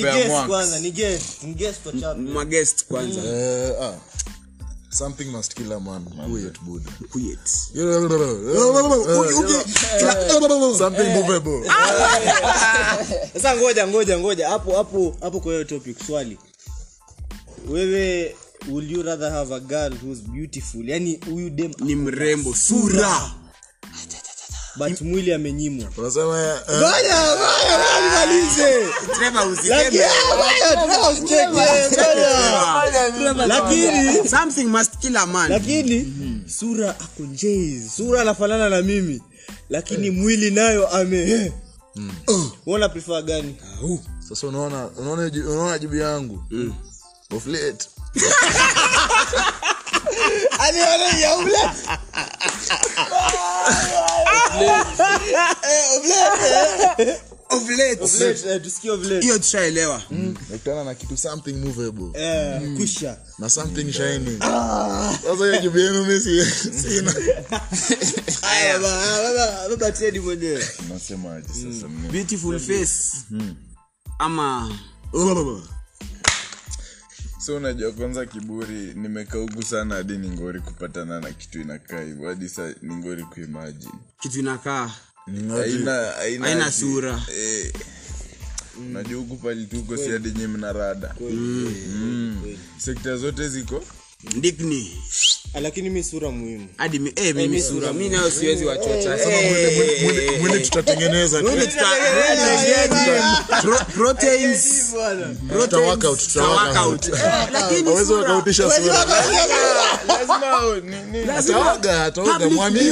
magest 2.16 2.84
kwanza. 2.86 3.20
Eh, 3.24 3.72
ah. 3.82 3.94
Something 4.92 5.30
must 5.32 5.54
kill 5.56 5.72
a 5.72 5.80
man. 5.80 6.02
Who 6.02 6.38
yet 6.38 6.58
buda 6.64 6.90
Kuyet. 7.10 7.48
something 10.78 11.08
movable. 11.14 11.64
Sasa 13.32 13.56
ngoja 13.56 13.86
ngoja 13.86 14.18
ngoja. 14.18 14.48
Hapo 14.48 14.76
hapo 14.76 15.16
hapo 15.20 15.40
kwa 15.40 15.52
hiyo 15.52 15.64
topic 15.64 15.96
swali. 16.06 16.38
Wewe 17.68 18.36
will 18.68 18.90
you 18.92 19.02
rather 19.02 19.30
have 19.30 19.54
a 19.54 19.60
girl 19.60 19.92
who's 20.02 20.20
beautiful? 20.22 20.88
Yani 20.88 21.20
huyu 21.30 21.50
dem 21.50 21.72
ni 21.80 21.94
mrembo. 21.96 22.54
Sura 22.54 23.41
but 24.76 25.00
mwili 25.00 25.32
amenyimwa. 25.32 25.90
Eh, 26.68 26.82
usiseme. 29.46 29.74
lakini 29.76 30.02
ngoja 30.36 30.76
tunataka 30.76 31.08
usicheke 31.10 31.48
ngoja. 31.48 33.46
Lakini 33.46 34.28
something 34.28 34.64
must 34.64 34.98
kill 34.98 35.16
a 35.16 35.26
man. 35.26 35.50
Lakini 35.50 36.12
sura 36.46 36.90
ako 36.90 37.22
njei 37.22 37.82
sura 37.96 38.20
anafanana 38.20 38.68
na 38.68 38.82
mimi. 38.82 39.22
Lakini 39.70 40.10
mwili 40.10 40.50
nayo 40.50 40.88
ame 40.88 41.52
uona 42.66 42.88
prefer 42.88 43.22
gani? 43.22 43.56
Sasa 44.28 44.46
unaona 44.46 44.88
unaona 44.96 45.78
jibu 45.78 45.96
yangu. 45.96 46.44
Of 47.36 47.46
late 47.46 47.88
aliona 50.58 50.92
allez, 50.92 51.12
il 51.14 51.20
y 51.20 51.24
a 51.24 51.36
vile 58.96 59.20
hiyo 59.20 59.38
tushaelewa. 59.38 60.02
Nakutana 60.50 60.84
na 60.84 60.94
kitu 60.94 61.16
something 61.16 61.52
movable. 61.52 62.20
Eh 62.20 62.76
kusha 62.76 63.16
na 63.38 63.50
something 63.50 63.92
shining. 63.92 64.38
Sasa 64.38 65.44
hiyo 65.44 65.58
jibu 65.60 65.78
yenu 65.78 66.04
mi 66.04 66.20
sina. 66.20 67.14
Baba 68.72 69.02
baba 69.22 69.68
mwenyewe. 70.20 70.68
Unasemaje 70.90 71.48
sasa 71.48 71.88
beautiful 71.88 72.60
face. 72.60 73.16
Ama 74.18 74.78
so 77.46 77.56
unajua 77.56 77.92
kwanza 77.92 78.26
kiburi 78.26 78.92
nimekaugu 78.94 79.62
sana 79.62 79.94
hadi 79.94 80.18
ni 80.18 80.30
ngori 80.30 80.60
kupatana 80.60 81.20
na 81.20 81.30
kitu 81.32 81.60
inakaa 81.60 82.00
hivyo 82.00 82.28
hadi 82.28 82.48
sa 82.48 82.74
ni 82.82 82.94
ngori 82.96 83.24
kuimagine. 83.24 83.92
Kitu 84.20 84.38
inakaa 84.38 84.90
haina 86.40 86.72
sura. 86.72 87.22
eh, 87.36 87.72
unajua 88.78 89.18
huku 89.20 89.36
pali 89.36 89.66
tuko 89.66 89.96
si 89.96 90.10
hadi 90.10 90.30
nyi 90.30 90.46
mna 90.46 90.72
rada. 90.72 91.14
Mm. 91.20 92.56
sekta 92.78 93.16
zote 93.16 93.48
ziko? 93.48 93.84
Ndikni 94.36 95.02
lakini 95.60 95.90
mi 95.90 96.02
sura 96.04 96.30
muhimu. 96.30 96.66
Hadi 96.76 96.98
mi, 96.98 97.12
eh, 97.16 97.34
mimi 97.34 97.62
sura 97.62 97.92
mimi 97.92 98.08
nayo 98.08 98.30
siwezi 98.30 98.64
wachocha. 98.64 99.18
Mwili- 100.04 100.30
mwili 100.40 100.60
tutatengeneza 100.64 101.38
tu. 101.42 101.48
Mwili 101.50 101.66
tuta- 101.66 101.86
mwili 103.62 103.84
proteins. 103.94 104.92
Tuta 105.60 105.78
workout 105.78 106.20
tuta 106.20 106.44
work 106.48 106.76
out. 106.86 107.10
Hawezi 107.84 108.12
wakautisha 108.12 108.70
sura. 108.70 108.94
lazima 110.08 110.46
ni- 111.12 111.18
ni- 111.24 111.30
ataoga 111.30 112.04
ataoga 112.04 112.48
mwamini. 112.50 112.90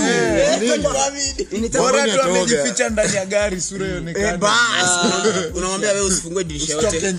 bora 1.78 2.08
tu 2.08 2.20
amejificha 2.22 2.88
ndani 2.88 3.16
ya 3.16 3.26
gari 3.26 3.60
sura 3.60 3.86
ionekane 3.88 4.38
unamwambia 5.54 5.92
wewe 5.92 6.06
usifungue 6.06 6.44
dirisha 6.44 6.72
yote. 6.72 7.14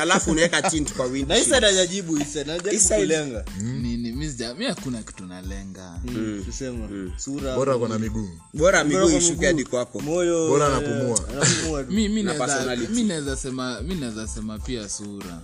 Alafu 0.00 0.30
unaweka 0.30 0.62
tint 0.62 0.92
kwa 0.92 1.08
na 1.08 1.38
isa 1.38 1.56
anajibu 1.56 2.18
isa 2.18 2.40
anajibu 2.40 2.88
kulenga. 2.88 3.44
Nini 3.60 3.78
mi 3.88 3.91
sija 4.32 4.54
mi 4.54 4.64
hakuna 4.64 5.02
kitu 5.02 5.26
nalenga. 5.26 6.00
Tusema 6.46 6.88
sura 7.16 7.54
bora 7.56 7.78
kona 7.78 7.98
miguu. 7.98 8.28
Bora 8.54 8.84
miguu 8.84 9.00
kwa 9.10 9.12
ishuke 9.18 9.46
hadi 9.46 9.64
kwako. 9.64 10.00
Moyo 10.00 10.48
Bora 10.48 10.66
eh, 10.66 10.72
anapumua. 10.76 11.28
anapumua 11.28 11.84
tu. 11.84 11.92
mi 11.92 12.08
mi 12.08 12.22
naweza- 12.22 12.46
personality. 12.46 12.92
mi 12.92 13.02
naweza 13.04 13.36
sema 13.36 13.80
mi 13.80 13.94
naweza 13.94 14.28
sema 14.28 14.58
pia 14.58 14.88
sura. 14.88 15.40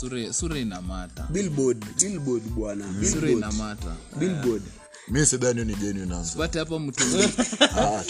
Sura 0.00 0.32
sura 0.32 0.58
inamata. 0.58 1.26
Billboard 1.30 1.84
billboard 2.00 2.42
bwana 2.42 2.84
sura 2.84 3.00
billboard. 3.00 3.32
inamata. 3.32 3.96
Billboard. 4.18 4.62
Mi 5.08 5.26
sidhani 5.26 5.64
ni 5.64 5.76
pate 6.36 6.58
hapo 6.58 6.78
mtu 6.78 7.04
ah 7.60 8.02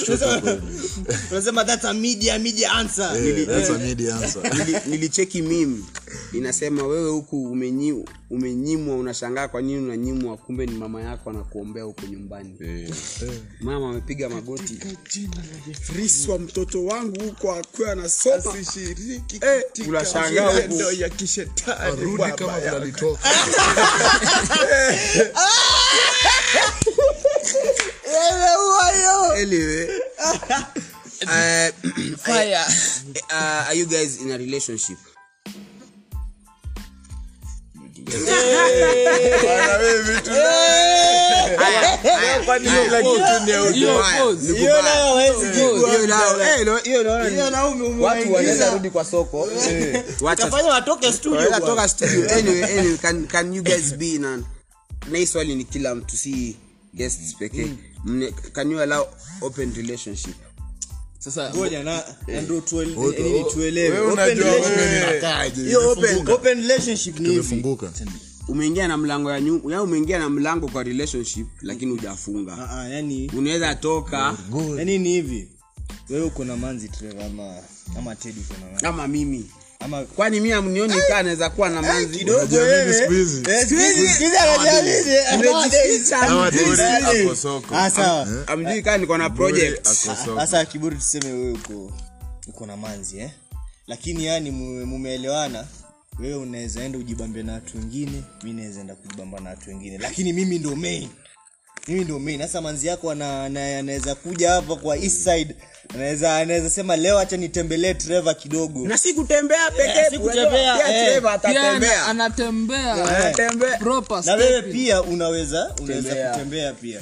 unasema 1.30 1.64
that's 1.64 1.84
a 1.84 1.92
media 1.94 2.38
media 2.38 2.72
answer. 2.72 3.16
Eh, 3.16 3.46
that's 3.46 3.70
a 3.70 3.78
media 3.78 4.16
answer. 4.16 4.42
Nili- 4.42 4.88
nilicheki 4.88 5.42
mim 5.42 5.84
inasema 6.32 6.86
wewe 6.86 7.10
huku 7.10 7.44
umenyi, 7.50 8.04
umenyimwa 8.30 8.96
unashangaa 8.96 9.48
kwa 9.48 9.62
nini 9.62 9.78
unanyimwa 9.78 10.36
kumbe 10.36 10.66
ni 10.66 10.72
mama 10.72 11.02
yako 11.02 11.30
anakuombea 11.30 11.84
huko 11.84 12.02
nyumbani. 12.06 12.56
Mama 13.60 13.88
amepiga 13.90 14.28
magoti. 14.28 14.78
Riswa 15.96 16.38
mtoto 16.38 16.84
wangu 16.84 17.20
huko 17.24 17.52
akiwa 17.54 17.92
anasoma. 17.92 18.36
Eh, 19.42 19.62
unashangaa 19.88 20.50
huku. 20.62 20.78
arudi 21.80 22.22
kama 22.36 22.60
vile 22.60 22.70
alitoka 22.82 23.28
anyway. 29.34 29.88
Uh, 31.26 31.70
uh, 33.30 33.66
are 33.68 33.74
you 33.74 33.86
guys 33.86 34.20
in 34.22 34.30
a 34.32 34.38
relationship 34.38 34.98
watu 48.00 48.30
kwa 48.90 49.04
soko 49.04 49.48
Utafanya 50.46 50.68
studio 51.12 51.40
ni 55.54 55.64
kila 55.64 55.94
mtu 55.94 56.16
si 56.16 56.56
guests 56.94 57.36
pekee 57.38 57.68
can 58.52 58.70
you 58.72 58.80
allow 58.80 59.06
open 59.40 59.74
relationship 59.74 60.34
umeingia 68.48 68.88
na 68.88 68.96
mlango 68.96 69.30
ya 69.30 69.40
nyumba 69.40 69.72
ya 69.72 69.82
umeingia 69.82 70.18
na 70.18 70.28
mlango 70.30 70.68
kwa 70.68 70.82
relationship 70.82 71.46
lakini 71.60 71.90
hujafunga. 71.92 72.52
Uh-uh, 72.52 72.92
yani 72.92 73.30
unaweza 73.38 73.74
toka. 73.74 74.36
Yani 74.78 74.98
ni 74.98 75.08
hivi. 75.08 75.48
Wewe 76.10 76.24
uko 76.24 76.44
na 76.44 76.56
manzi 76.56 76.90
ama 77.26 77.56
ama 77.98 78.16
Teddy 78.16 78.40
uko 78.40 78.54
na 78.60 78.66
manzi? 78.66 78.82
Kama 78.84 79.08
mimi 79.08 79.50
ama 79.84 80.02
kwani 80.04 80.40
mi 80.40 80.52
amnioni 80.52 80.94
kaa 81.08 81.18
anaweza 81.18 81.50
kuwa 81.50 81.68
na 81.70 81.82
manzi 81.82 82.18
Eh, 83.50 83.66
siku 83.68 83.80
hizi- 83.80 84.14
anajiamini. 84.36 85.16
Ako 87.26 87.34
soko. 87.36 87.74
Ah, 87.76 87.90
sawa. 87.90 88.28
Amjui 88.46 88.82
kaa 88.82 88.96
niko 88.98 89.18
na 89.18 89.30
project. 89.30 89.86
sasa 90.36 90.64
kiburi 90.64 90.96
tuseme 90.96 91.32
wewe 91.32 91.52
uko 91.52 91.92
uko 92.48 92.66
na 92.66 92.76
manzi 92.76 93.18
eh? 93.18 93.30
Lakini 93.86 94.24
yani 94.24 94.50
mumeelewana 94.50 95.64
wewe 96.18 96.34
unaweza 96.34 96.82
enda 96.84 96.98
ujibambe 96.98 97.42
na 97.42 97.52
watu 97.52 97.78
wengine 97.78 98.22
mi 98.42 98.52
naweza 98.52 98.80
enda 98.80 98.94
kujibamba 98.94 99.40
na 99.40 99.50
watu 99.50 99.70
wengine. 99.70 99.98
Lakini 99.98 100.32
mimi 100.32 100.58
ndo 100.58 100.76
main 100.76 101.08
mimi 101.88 102.04
ndio 102.04 102.18
mimi 102.18 102.42
sasa 102.42 102.60
manzi 102.60 102.86
yako 102.86 103.10
ana- 103.10 103.44
ana- 103.44 103.78
anaweza 103.78 104.14
kuja 104.14 104.50
hapa 104.50 104.76
kwa 104.76 104.96
east 104.96 105.24
side. 105.24 105.54
Anaweza 105.94 106.36
anaweza 106.36 106.70
sema 106.70 106.96
leo 106.96 107.18
acha 107.18 107.36
nitembelee 107.36 107.94
Trevor 107.94 108.36
kidogo. 108.36 108.88
Na 108.88 108.98
si 108.98 109.14
kutembea 109.14 109.70
pekee 109.70 110.10
si 110.10 110.18
kutembea, 110.18 110.74
Pia. 110.76 111.04
Trevor 111.04 111.30
atatembea. 111.32 112.06
Anatembea. 112.06 112.92
Anatembea. 112.94 113.78
Proper 113.78 114.22
na 114.26 114.34
wewe 114.34 114.62
pia 114.62 115.02
unaweza 115.02 115.74
unaweza 115.82 116.14
kutembea 116.30 116.72
pia. 116.72 117.00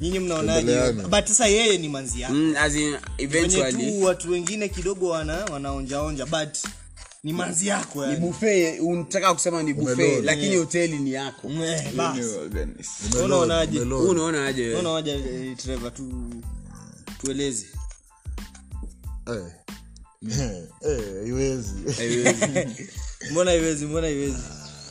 Nyinyi 0.00 0.18
mnaonaje? 0.18 0.92
But 0.92 1.26
sasa 1.26 1.46
yeye 1.46 1.78
ni 1.78 1.88
manzi 1.88 2.20
yako. 2.20 2.34
Mm, 2.34 2.54
as 2.58 2.74
in, 2.74 2.96
eventually 3.18 3.90
tu 3.90 4.04
watu 4.04 4.30
wengine 4.30 4.68
kidogo 4.68 5.08
wana 5.08 5.44
wanaonjaonja 5.44 6.26
but 6.26 6.48
ni 7.24 7.32
manzi 7.32 7.66
yako 7.66 8.06
ni 8.06 8.12
yani. 8.12 8.26
buffet 8.26 8.80
unataka 8.80 9.34
kusema 9.34 9.62
ni 9.62 9.74
buffet 9.74 10.24
lakini 10.24 10.56
hoteli 10.56 10.98
ni 10.98 11.12
yako. 11.12 11.48
Eh, 11.50 11.92
unaonaje 13.24 13.78
Wewe 13.80 13.94
unaona 14.08 14.46
aje? 14.46 14.62
Wewe? 14.66 14.80
unaonaje 14.80 15.10
eh, 15.12 15.56
Trevor 15.56 15.94
tu 15.94 16.30
tueleze. 17.20 17.66
Eh. 19.26 19.44
Eh, 20.82 21.22
haiwezi. 21.24 21.74
Mbona 23.30 23.50
haiwezi 23.50 23.86
mbona 23.86 24.06
haiwezi? 24.06 24.36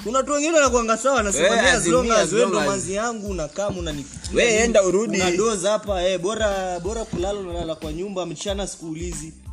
Kuna 0.04 0.18
watu 0.18 0.32
wengine 0.32 0.54
wanakuanga 0.54 0.98
sawa 0.98 1.15
wanasema 1.15 1.46
Eh, 1.48 1.52
"Me, 1.63 1.70
as 1.70 1.76
as 1.78 1.86
in 1.86 1.92
long 1.92 2.08
me, 2.08 2.13
as 2.15 2.20
as 2.22 2.32
wewe 2.32 2.42
long 2.46 2.50
ndo 2.52 2.60
as- 2.62 2.68
manzi 2.68 2.94
yangu 2.94 3.28
unakaa 3.28 3.68
unanipikia 3.70 4.30
Wewe 4.34 4.52
nini, 4.52 4.63
enda 4.63 4.84
urudi. 4.84 5.18
una 5.22 5.70
hapa 5.70 6.04
eh, 6.04 6.20
bora 6.20 6.80
bora 6.80 7.06
kulala 7.06 7.39
unalala 7.39 7.76
kwa 7.76 7.94
nyumba 7.94 8.26
mchana 8.26 8.68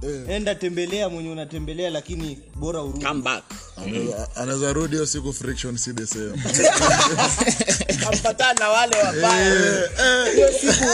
sikuulizi 0.01 0.33
enda 0.33 0.55
tembelea 0.55 1.09
mwenye 1.09 1.31
unatembelea 1.31 1.91
lakini 1.91 2.39
bora 2.55 2.83
urudi. 2.83 3.05
Come 3.05 3.23
back. 3.23 3.45
Anaweza- 4.37 4.73
rudi 4.73 4.93
hiyo 4.97 5.07
siku 5.07 5.33
friction 5.33 5.77
si 5.77 5.93
the 6.01 6.07
same 6.07 6.33
kampatana 8.05 8.61
na 8.61 8.69
wale 8.69 8.97
wabaya 9.03 9.55
hiyo 10.35 10.49
siku 10.61 10.85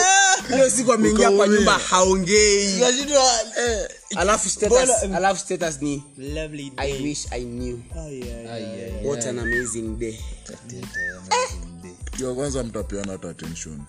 hiyo 0.55 0.71
siku 0.71 0.93
ameingia 0.93 1.31
kwa 1.31 1.49
nyumba 1.49 1.73
haongei. 1.79 2.81
Alafu 4.17 4.49
status 4.49 4.91
alafu 5.15 5.41
status 5.41 5.83
ni 5.83 6.03
Lovely 6.19 6.73
i 6.77 6.93
wish 7.03 7.27
i 7.31 7.45
knew. 7.45 7.79
Ai, 7.97 8.23
ai, 8.51 8.65
ai. 8.65 9.07
what 9.07 9.27
an 9.27 9.39
amazing 9.39 9.97
day. 9.99 10.19
Kiwa 12.17 12.35
kwanza 12.35 12.63
mtapeana 12.65 13.13
hata 13.13 13.29
attention 13.31 13.81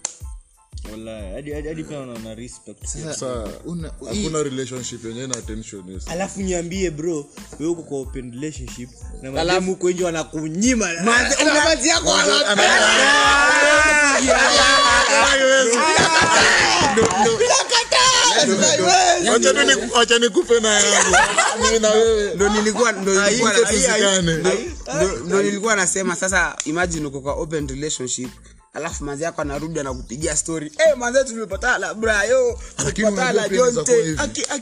hakuna 4.07 4.43
relationship 4.43 5.05
yenyewe 5.05 5.27
na 5.27 5.35
attention 5.37 5.89
yes. 5.89 6.03
alafu 6.07 6.41
niambie 6.41 6.91
bro 6.91 7.25
wewe 7.59 7.71
uko 7.71 7.81
kwa 7.83 7.99
open 7.99 8.31
relationship 8.31 8.89
na 9.21 9.31
mademu 9.31 9.71
huko 9.71 9.89
nje 9.91 10.03
wanakunyima 10.03 10.87
manzi 11.03 11.87
yako 11.87 12.09
Wacha 19.31 19.53
tu 19.53 19.63
ni- 19.65 19.91
wacha 19.93 20.19
nikupe 20.19 20.59
na 20.59 20.79
yangu 20.79 21.15
mimi 21.63 21.79
na 21.79 21.89
wewe 21.89 22.35
ndo 22.35 22.49
nilikuwa 22.49 22.91
ndo 22.91 23.11
nilikuwa 23.25 23.49
Wote 23.51 23.61
na- 23.61 23.67
tuzikane. 23.71 24.33
ndo- 24.37 25.19
ndo 25.25 25.43
nilikuwa 25.43 25.75
nasema 25.75 26.15
sasa 26.15 26.55
imagine 26.65 27.05
uko 27.07 27.21
kwa 27.21 27.33
open 27.33 27.67
relationship 27.67 28.29
alafu 28.73 29.03
manzi 29.03 29.23
yako 29.23 29.41
anarudi 29.41 29.79
anakupigia 29.79 30.35
stori 30.37 30.71
hey, 30.77 30.95
manze 30.95 31.23
tumepatana 31.23 31.93
brayo 31.93 32.59
tumepatana 32.93 33.49
jonte. 33.49 34.17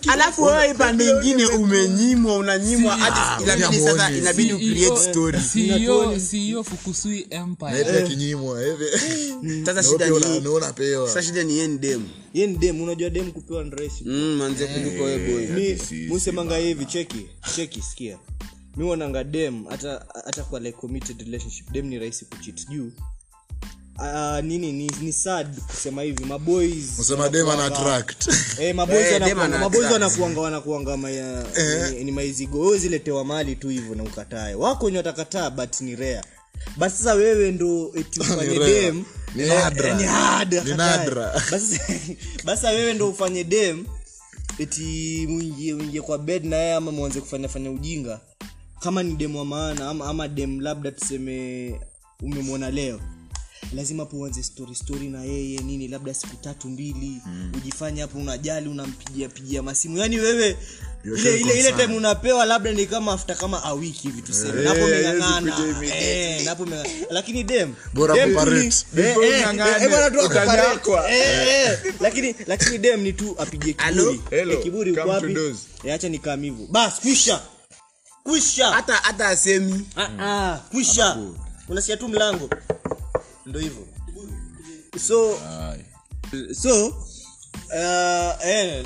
alafu 0.08 0.44
wewe 0.44 0.74
pande 0.74 1.10
ingine 1.10 1.46
umenyimwa 1.46 2.38
unanyimwa 2.38 2.98
hadi 2.98 3.44
inabidi 3.44 3.80
sasa 3.84 4.12
inabidi 4.12 4.54
ucreate 4.54 5.12
story. 5.12 5.40
CEO 5.54 6.20
CEO 6.32 6.64
Fukusui 6.64 7.28
na 7.30 7.38
Empire 7.38 7.84
hivi. 8.60 9.66
Sasa 9.66 9.84
shida 9.84 10.10
ni 10.10 10.44
sasa 11.08 11.24
shida 11.24 11.44
ni 11.44 11.58
yeye 11.58 11.78
dem 11.78 12.04
ni 12.34 12.48
dem 12.58 12.82
unajua 12.82 13.10
dem 13.10 13.32
kupewa 13.32 13.64
ni 13.64 13.72
mm 14.06 14.38
manzi 14.38 14.68
kuliko 14.68 15.04
wewe 15.04 15.18
boy. 15.18 15.48
Mi 15.48 16.08
musemanga 16.08 16.58
hivi 16.58 16.86
cheki 16.86 17.30
cheki 17.56 17.82
sikia. 17.82 18.18
Mi 18.78 18.84
wananga 18.84 19.24
dem 19.24 19.66
hata 19.66 20.06
hata 20.26 20.44
kwa 20.44 20.60
like 20.60 20.78
committed 20.78 21.20
relationship 21.22 21.72
dem 21.72 21.86
ni 21.86 22.00
rahisi 22.00 22.26
kuchit 22.26 22.70
juu 22.70 22.92
Uh, 24.02 24.40
nini 24.44 24.72
ni, 24.72 24.92
ni 25.02 25.14
sad 25.14 25.56
kusema 25.68 26.02
hivi 26.02 26.26
maboys 26.26 27.00
Msema 27.00 27.30
dem 27.30 27.50
ana 27.50 27.66
attract. 27.66 28.28
Eh, 28.60 28.76
maboys 28.76 29.00
Eh, 29.08 29.14
wanakuanga- 29.14 29.60
wanakuanga 29.94 30.42
wanakuanga 30.42 30.98
ni, 31.92 32.04
ni 32.04 32.12
maizigo 32.12 32.60
wewe 32.60 32.78
ziletewa 32.78 33.26
mali 33.26 33.56
tu 33.56 33.70
hivyo 33.70 33.96
na 33.96 34.04
ukatae. 34.04 34.56
Wako 34.56 34.86
wenye 34.86 34.98
watakataa 34.98 35.50
but 35.50 35.82
ni 35.82 35.96
rare. 35.96 36.22
Basi 36.78 36.98
sasa 36.98 37.14
wewe 37.14 37.52
ndo 37.52 37.86
ufanye 38.22 38.60
dem. 38.66 39.04
Eh, 39.38 39.52
eh. 40.58 40.66
Basi- 41.52 42.18
basi 42.44 42.66
wewe 42.66 42.94
ndo 42.94 43.10
ufanye 43.10 43.44
dem 43.44 43.86
eti 44.60 45.26
mwingie 45.30 45.74
mwingie 45.74 46.02
kwa 46.02 46.18
bed 46.18 46.46
na 46.46 46.56
yeye 46.56 46.74
ama 46.74 46.92
mwanze 46.92 47.22
kufanyafanya 47.22 47.72
ujinga. 47.72 48.20
Kama 48.80 49.04
ni 49.04 49.14
dem 49.14 49.36
wa 49.36 49.46
maana 49.46 49.90
ama, 49.90 50.06
ama 50.06 50.28
dem 50.28 50.60
labda 50.60 50.92
tuseme 50.92 51.80
umemwona 52.22 52.70
leo 52.72 53.00
lazima 53.74 54.04
hapo 54.04 54.18
uanze 54.18 54.44
story 54.44 54.76
story 54.76 55.10
na 55.10 55.24
yeye 55.24 55.58
nini 55.60 55.88
labda 55.88 56.14
siku 56.14 56.36
tatu 56.36 56.68
mbili. 56.70 57.22
Mm. 57.26 57.52
ujifanye 57.58 58.02
hapo 58.02 58.18
unajali 58.20 58.70
unampigia 58.70 59.30
pigia 59.30 59.64
masimu. 59.64 59.98
Yani 59.98 60.20
wewe 60.20 60.58
ile 61.06 61.40
ile 61.40 61.60
ile 61.60 61.72
time 61.72 61.96
unapewa 61.98 62.46
labda 62.46 62.72
ni 62.72 62.86
kama 62.86 63.14
afta 63.14 63.36
kama 63.36 63.64
a 63.64 63.74
wiki 63.74 64.08
hivi 64.08 64.22
tuseme. 64.22 64.62
Napo 64.64 64.86
umeng'ang'ana 64.86 65.56
eh 65.96 66.46
napo 66.46 66.64
umeng'ang'ana 66.64 66.90
lakini 67.10 67.44
dem 67.44 67.74
Bora 67.94 68.16
kuparate. 68.28 68.58
ni- 68.94 69.84
eh, 69.84 69.90
bora 69.90 70.12
tu 70.12 70.20
akuparate. 70.22 70.62
utanyakwa. 70.62 71.12
Eh, 71.12 71.80
lakini 72.00 72.36
lakini 72.48 72.78
dem 72.78 73.02
ni 73.02 73.14
tu 73.14 73.36
apige 73.40 73.74
kiburi. 73.74 74.20
Hello, 74.30 74.54
Eh, 74.54 74.64
kiburi 74.64 74.92
uko 74.92 75.10
wapi. 75.10 75.38
Eh, 75.84 75.94
acha 75.94 76.10
bas 76.72 77.00
kwisha. 77.00 77.42
Kwisha. 78.24 78.72
Hata 78.72 78.94
hata 78.94 79.28
asemi. 79.28 79.86
Ah, 79.96 80.10
ah, 80.20 80.58
kwisha. 80.58 81.18
Unasikia 81.70 81.98
tu 81.98 82.08
mlango 82.08 82.50
ndo 83.46 83.60
hivyo. 83.60 83.88
So 85.08 85.40
so 86.62 86.88
uh, 86.88 88.46
eh, 88.48 88.86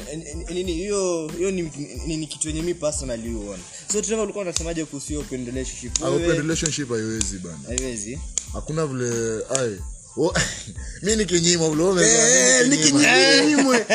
nini 0.50 0.74
hiyo 0.74 1.32
hiyo 1.38 1.52
ni, 1.52 1.62
ni, 2.08 2.18
ni 2.18 2.28
kitu 2.28 2.48
yenye 2.48 2.62
mi 2.62 2.74
personally 2.74 3.30
huona 3.34 3.64
so 3.94 4.02
Trevor 4.02 4.24
ulikuwa 4.24 4.42
unasemaje 4.44 4.86
kuhusu 4.86 5.08
hiyo 5.08 5.20
open 5.20 5.46
relationship? 5.46 6.04
Ah, 6.04 6.08
open 6.10 6.32
relationship 6.32 6.90
haiwezi 6.90 7.38
bana. 7.40 7.58
Haiwezi. 7.68 8.20
Hakuna 8.54 8.86
vile 8.88 9.42
ai 9.60 9.78
Oh, 10.18 10.34
mi 11.04 11.16
nikinyimwa 11.16 11.70
vile 11.70 11.84
wewe 11.84 12.08
Eh, 12.10 12.68
mi 12.68 12.78
nikinyima. 12.78 13.18
nikinyimwe 13.42 13.86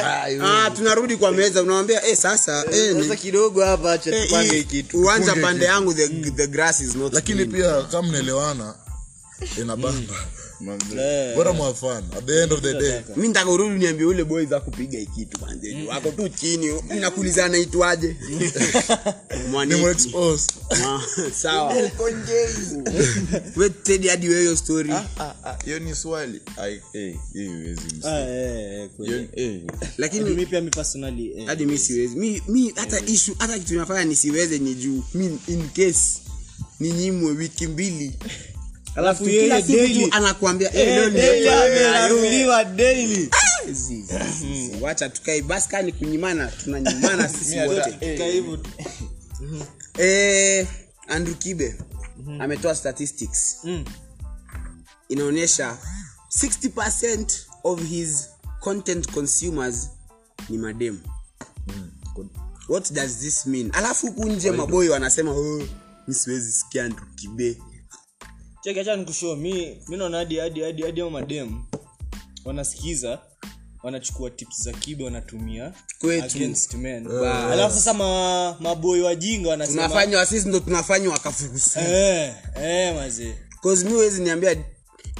ah, 0.42 0.70
tunarudi 0.76 1.16
kwa 1.16 1.32
meza 1.32 1.62
unawambia 1.62 2.06
eh, 2.06 2.16
sasa 2.16 2.64
eh, 2.72 2.94
ni- 2.96 3.02
sasa 3.02 3.16
kidogo 3.16 3.64
hapa 3.64 3.92
acha 3.92 4.16
eh, 4.16 4.50
hii- 4.52 4.64
kitu. 4.64 5.00
uwanja 5.00 5.34
pande 5.34 5.52
kitu. 5.52 5.64
yangu 5.64 5.94
the, 5.94 6.08
the 6.30 6.46
grass 6.46 6.80
is 6.80 6.94
not 6.96 7.12
lakini 7.14 7.44
green. 7.44 7.52
pia 7.62 7.82
kama 7.82 8.08
mnaelewana 8.08 8.74
mi 13.16 13.28
ntaka 13.28 13.50
urudi 13.50 13.78
niambia 13.78 14.06
ule 14.06 14.24
boy 14.24 14.46
za 14.46 14.60
kupiga 14.60 14.98
ikitu 14.98 15.38
kwanza 15.38 15.68
juu 15.70 15.90
ako 15.92 16.10
tu 16.10 16.28
chini. 16.28 16.66
Nakuuliza 17.00 17.44
anaitwaje? 17.44 18.16
Mwani- 19.50 19.74
ni 19.74 19.84
expose 19.84 20.46
Ah, 20.84 21.00
sawa. 21.32 21.74
We 23.56 23.70
tedi 23.70 24.08
hadi 24.08 24.28
wewe 24.28 24.40
hiyo 24.40 24.56
story. 24.56 24.92
Ah, 24.92 25.34
ah, 25.44 25.56
hiyo 25.64 25.78
ni 25.78 25.94
swali. 25.94 26.40
Eh, 26.94 27.14
ah, 28.04 28.20
eh, 28.20 28.88
eh, 29.06 29.28
eh, 29.36 29.60
lakini 29.98 30.30
mi 30.30 30.46
pia 30.46 30.60
mi 30.60 30.70
personally 30.70 31.32
eh, 31.38 31.46
hadi 31.46 31.66
mi 31.66 31.78
siwezi. 31.78 32.16
Mi, 32.16 32.42
mi 32.48 32.72
hata 32.76 33.00
issue 33.06 33.34
hata 33.38 33.58
kitu 33.58 33.74
nafanya 33.74 34.04
nisiweze 34.04 34.58
ni 34.58 34.74
juu. 34.74 35.02
Mi 35.14 35.38
in 35.48 35.68
case 35.68 36.18
ninyimwe 36.80 37.32
wiki 37.32 37.66
mbili 37.66 38.12
alafu 38.94 39.28
yeye 39.28 39.62
daily. 39.62 40.08
anakuambia 40.10 40.74
eh, 40.74 40.86
leo 40.86 41.04
Eh, 41.06 41.12
daily 41.14 42.64
daily. 42.64 43.30
Zi. 43.72 44.04
wacha 44.80 45.08
tukae 45.08 45.42
basi 45.42 45.68
kani 45.68 45.92
kunyimana 45.92 46.46
tunanyimana 46.46 47.28
sisi 47.38 47.58
wote. 47.58 47.90
Tukae 47.92 48.32
hivyo 48.32 48.58
eh, 49.98 50.66
andrew 51.08 51.34
kibe 51.36 51.76
ametoa 52.38 52.74
statistics. 52.74 53.56
Mm. 53.64 53.84
inaonyesha 55.08 55.78
60 56.28 57.26
of 57.64 57.82
his 57.88 58.28
content 58.60 59.10
consumers 59.12 59.88
ni 60.48 60.58
madem 60.58 60.98
what 62.68 62.92
does 62.92 63.18
this 63.18 63.46
mean? 63.46 63.70
Alafu 63.72 64.06
huku 64.06 64.28
nje 64.28 64.50
maboi 64.50 64.88
wanasema 64.88 65.30
oh, 65.32 65.62
mi 66.08 66.14
sikia 66.14 66.84
andrew 66.84 67.06
kibe 67.14 67.58
cheki 68.64 68.80
acha 68.80 68.96
nikushow 68.96 69.36
mi 69.36 69.78
mi 69.88 69.96
naona 69.96 70.16
hadi 70.18 70.36
hadi 70.38 70.60
hadi 70.62 70.82
hadi 70.82 71.00
hao 71.00 71.10
madem 71.10 71.62
wanasikiza 72.44 73.18
wanachukua 73.82 74.30
tips 74.30 74.62
za 74.62 74.72
kibe 74.72 75.04
wanatumia 75.04 75.72
against 76.24 76.74
men. 76.74 77.06
Alafu 77.26 77.74
sasa 77.74 77.94
ma, 77.94 78.56
maboi 78.60 79.00
wajinga 79.00 79.48
wanasema 79.48 79.82
tunafanywa 79.88 80.26
sisi 80.26 80.48
ndo 80.48 80.60
tunafanywa 80.60 81.12
wakafurusi 81.12 81.78
eh 81.78 82.34
eh 82.62 82.94
mazee 82.94 83.34
cause 83.62 83.84
mi 83.88 83.92
wezi 83.92 84.22
niambia 84.22 84.64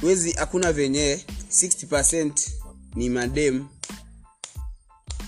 wezi 0.03 0.31
hakuna 0.31 0.73
venye 0.73 1.19
60 1.51 2.33
ni 2.95 3.09
madem 3.09 3.67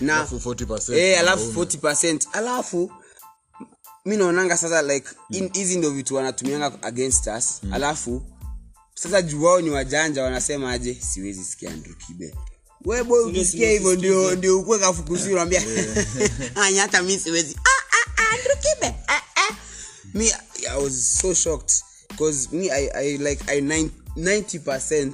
na 0.00 0.16
Alafu 0.16 0.36
40% 0.50 0.94
eh, 0.96 1.20
alafu 1.20 1.42
wanaume. 1.48 1.66
40 1.66 2.18
alafu 2.32 2.92
mi 4.04 4.16
naonanga 4.16 4.56
sasa 4.56 4.82
like 4.82 5.08
in- 5.30 5.50
hizi 5.52 5.78
ndio 5.78 5.90
vitu 5.90 6.14
wanatumianga 6.14 6.82
against 6.82 7.26
us. 7.26 7.60
Mm. 7.62 7.72
alafu 7.72 8.22
sasa 8.94 9.22
juu 9.22 9.42
wao 9.42 9.60
ni 9.60 9.70
wajanja 9.70 10.22
wanasema 10.22 10.70
aje 10.72 10.94
siwezi 11.12 11.44
sikia 11.44 11.70
Andrew 11.70 11.94
kibe. 12.06 12.34
We 12.84 13.04
boy 13.04 13.20
ukisikia 13.24 13.70
hivyo 13.70 13.94
ndio 13.96 14.34
ndio 14.34 14.58
ukwe 14.60 14.78
kafukusi 14.78 15.30
unaambia 15.32 15.62
anya 16.54 16.82
hata 16.86 17.02
mi 17.02 17.18
siwezi. 17.18 17.56
Ah, 17.64 17.68
ah, 17.96 18.22
ah, 18.22 18.30
Andrew 18.34 18.56
kibe 18.56 18.86
ah, 19.08 19.16
ah. 19.36 19.56
me 20.14 20.32
i 20.70 20.82
was 20.84 21.18
so 21.20 21.34
shocked 21.34 21.72
because 22.10 22.48
me 22.52 22.70
i, 22.70 22.88
I 22.94 23.16
like 23.18 23.44
i 23.46 23.60
90% 23.60 25.12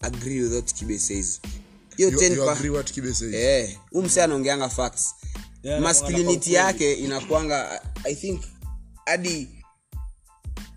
agree 0.00 0.40
with 0.42 0.52
what 0.52 0.74
kibe 0.74 0.98
says. 0.98 1.40
Hiyo 1.96 2.10
You- 2.10 2.18
10 2.18 2.36
you 2.36 2.44
pa- 2.46 2.52
agree 2.52 2.70
what 2.70 2.92
Kibe 2.92 3.14
says? 3.14 3.34
Eh, 3.34 3.76
huu 3.90 4.02
msee 4.02 4.22
anaongeanga 4.22 4.68
facts. 4.68 5.14
Yeah, 5.62 5.80
masculinity 5.80 6.52
yake 6.54 6.94
inakwanga 6.94 7.80
i 8.04 8.14
think 8.14 8.40
hadi 9.06 9.48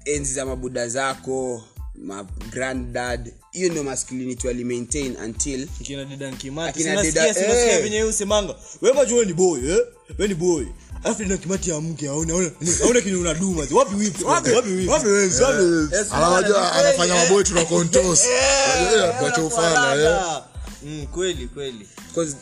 enzi 0.05 0.33
za 0.33 0.45
mabuda 0.45 0.87
zako 0.89 1.63
ma 1.95 2.23
granddad 2.51 3.33
hiyo 3.51 3.69
ndio 3.69 3.83
masculinity 3.83 4.47
wali 4.47 4.63
maintain 4.63 5.15
until 5.23 5.67
kina 5.67 6.05
dada 6.05 6.31
nkimati 6.31 6.83
sinasikia 6.83 7.23
deda- 7.23 7.33
sinasikia 7.33 7.77
eh. 7.77 7.83
venye 7.83 7.95
yeye 7.95 8.07
usemanga 8.07 8.55
wewe 8.81 8.95
majua 8.95 9.25
ni 9.25 9.33
boy 9.33 9.59
eh? 9.71 9.79
Wewe 10.17 10.27
ni 10.27 10.35
boy. 10.35 10.65
Alafu 11.03 11.23
deda 11.23 11.37
kimati 11.37 11.69
ya 11.69 11.81
mke 11.81 12.09
aona 12.09 12.33
aona 12.33 12.51
aona 12.83 13.01
kini 13.01 13.15
unaduma. 13.15 13.67
Wapi 13.71 13.95
wipi? 13.95 14.23
Wapi 14.23 14.49
wapi 14.51 14.69
wipi? 14.69 14.87
Wapi 14.89 15.07
wewe 15.07 15.41
wapi? 15.41 15.95
Anajua 16.11 16.71
anafanya 16.73 17.15
maboy 17.15 17.43
tuna 17.43 17.65
kontos 17.65 18.23
tuache 19.19 19.41
ufala 19.41 19.95
eh. 19.95 20.43
mm 20.83 21.07
kweli 21.07 21.47
kweli. 21.47 21.87
Cause, 22.15 22.35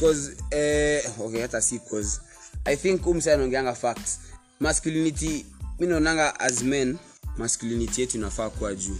cause 0.00 0.36
eh, 0.50 1.04
okay 1.20 1.40
hata 1.40 1.60
si 1.62 1.78
cause 1.78 2.20
i 2.66 2.76
think 2.76 3.02
huu 3.02 3.14
msee 3.14 3.32
anaongeanga 3.34 3.74
facts. 3.74 4.18
Masculinity 4.60 5.46
mi 5.78 5.86
naonanga 5.86 6.40
as 6.40 6.62
men 6.62 6.98
masculinity 7.38 8.00
yetu 8.00 8.16
inafaa 8.16 8.50
kuwa 8.50 8.74
juu. 8.74 8.98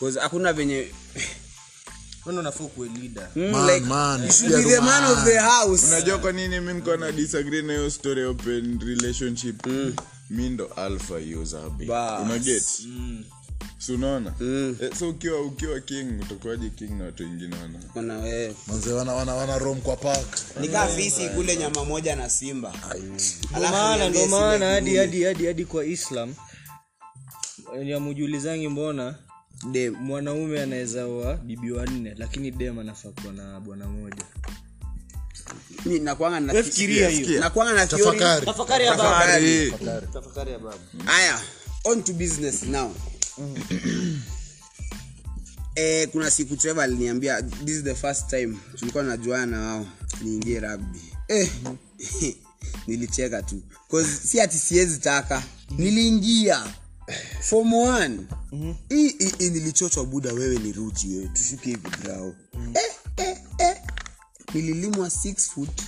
Cause 0.00 0.20
hakuna 0.20 0.52
venye 0.52 0.88
Mm, 3.36 3.50
Man, 3.50 3.66
like, 3.74 3.86
man, 3.86 4.20
you 4.20 4.26
you 4.26 4.32
should 4.32 4.50
should 4.50 4.64
be 4.64 4.70
be 4.70 4.74
the 4.76 4.80
man 4.80 5.12
of 5.12 5.24
the 5.24 5.38
house. 5.38 5.86
Unajua 5.86 6.18
kwa 6.18 6.32
nini 6.32 6.60
mi 6.60 6.72
mko 6.72 6.96
na 6.96 7.12
disagree 7.12 7.62
na 7.62 7.72
hiyo 7.72 7.90
story 7.90 8.24
open 8.24 8.80
relationship? 8.80 9.66
Mi 10.30 10.48
ndo 10.50 10.66
alpha 10.66 11.18
Bas. 11.86 12.22
unaget 12.22 12.64
si 13.78 13.92
mm. 13.92 14.76
eh, 14.82 14.90
so 14.98 15.08
ukiwa 15.08 15.42
ukiwa 15.42 15.80
king 15.80 16.20
utakuwaje 16.20 16.70
king 16.70 16.90
na 16.90 17.04
watu 17.04 17.22
wengine 17.22 17.56
wana? 17.56 17.78
Wana 17.94 18.52
manze 18.66 18.92
wana, 18.92 19.12
wana, 19.12 19.34
wana 19.34 19.58
rom 19.58 19.80
kwa 19.80 19.96
park. 19.96 20.38
Nikaa 20.60 20.86
fisi 20.86 21.28
kule 21.28 21.56
nyama 21.56 21.84
moja 21.84 22.16
na 22.16 22.30
simba. 22.30 22.72
Maana 23.52 24.08
ndio 24.08 24.26
maana 24.26 24.66
hadi 24.66 24.96
hadi 24.96 25.24
hadi 25.24 25.46
hadi 25.46 25.64
kwa 25.64 25.84
islam 25.84 26.34
yamujulizangi 27.84 28.68
mbona 28.68 29.14
Dem. 29.70 29.94
mwanaume 29.94 30.62
anaweza 30.62 31.06
oa 31.06 31.36
bibi 31.36 31.72
wanne 31.72 32.14
lakini 32.16 32.50
dem 32.50 32.78
anafaa 32.78 33.10
kuwa 33.10 33.32
na 33.32 33.60
bwana 33.60 33.86
moja 33.86 34.24
haya 41.04 41.40
on 41.84 42.02
to 42.02 42.12
business 42.12 42.62
now 42.62 42.94
eh, 45.74 46.08
kuna 46.08 46.30
siku 46.30 46.56
trevor 46.56 46.84
aliniambia 46.84 47.42
this 47.42 47.76
is 47.76 47.84
the 47.84 47.94
first 47.94 48.30
time 48.30 48.56
tulikuwa 48.78 49.04
najuana 49.04 49.46
na 49.46 49.66
wao 49.66 49.86
niingie 50.22 50.60
rugby. 50.60 51.00
Eh, 51.28 51.50
nilicheka 52.86 53.42
tu. 53.42 53.62
Si 54.22 54.40
ati 54.40 54.58
siwezi 54.58 54.98
taka. 54.98 55.42
Niliingia. 55.78 56.64
Form 57.40 57.72
nilichochwa 59.40 60.04
buda 60.04 60.32
wewe 60.32 60.58
ni 60.58 60.72
ruji 60.72 61.08
wewe 61.16 61.28
tushuke 61.28 61.70
hivi 61.70 61.88
grao 62.02 62.34
eh, 62.74 62.92
eh, 63.16 63.38
eh. 63.58 63.76
nililimwa 64.54 65.10
six 65.10 65.50
foot. 65.50 65.82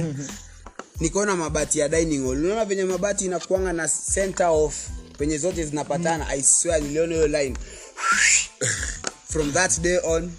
Nikaona 1.00 1.36
mabati 1.36 1.78
ya 1.78 1.88
dining 1.88 2.26
hall. 2.26 2.44
Unaona 2.44 2.64
venye 2.64 2.84
mabati 2.84 3.24
inakuanga 3.24 3.72
na 3.72 3.88
center 3.88 4.46
off 4.46 4.88
penye 5.18 5.38
zote 5.38 5.64
zinapatana 5.64 6.28
i 6.34 6.42
swear 6.42 6.82
niliona 6.82 7.14
hiyo 7.14 7.26
line. 7.26 7.56
From 9.28 9.52
that 9.52 9.80
day 9.80 9.98
on 10.04 10.32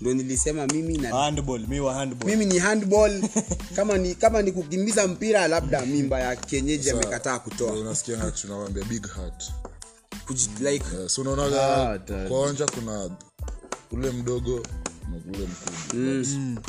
ndo 0.00 0.14
nilisema 0.14 0.66
mimi 0.66 0.98
na 0.98 1.08
handball 1.08 1.66
mi 1.68 1.80
wa 1.80 1.94
handball. 1.94 2.30
Mimi 2.30 2.46
ni 2.46 2.58
handball. 2.58 3.22
Kama 3.76 3.98
ni 3.98 4.14
kama 4.14 4.42
ni 4.42 4.52
kukimbiza 4.52 5.06
mpira 5.06 5.48
labda 5.48 5.86
mimba 5.86 6.20
ya 6.20 6.36
kienyeji 6.36 6.90
amekataa 6.90 7.38
kutoa. 7.38 7.72
Unasikia 7.72 8.30
tunawambia 8.30 8.84
big 8.84 9.06
heart. 9.14 9.52
Kuji- 10.26 10.70
like 10.72 10.84
Eh, 11.02 11.08
so 11.08 11.20
unaonaga 11.22 11.98
kwa 12.28 12.40
wanja 12.42 12.66
kuna 12.66 13.10
ule 13.92 14.10
mdogo 14.10 14.66
na 15.10 15.16
ule 15.38 15.46
mkubwa. 15.46 16.62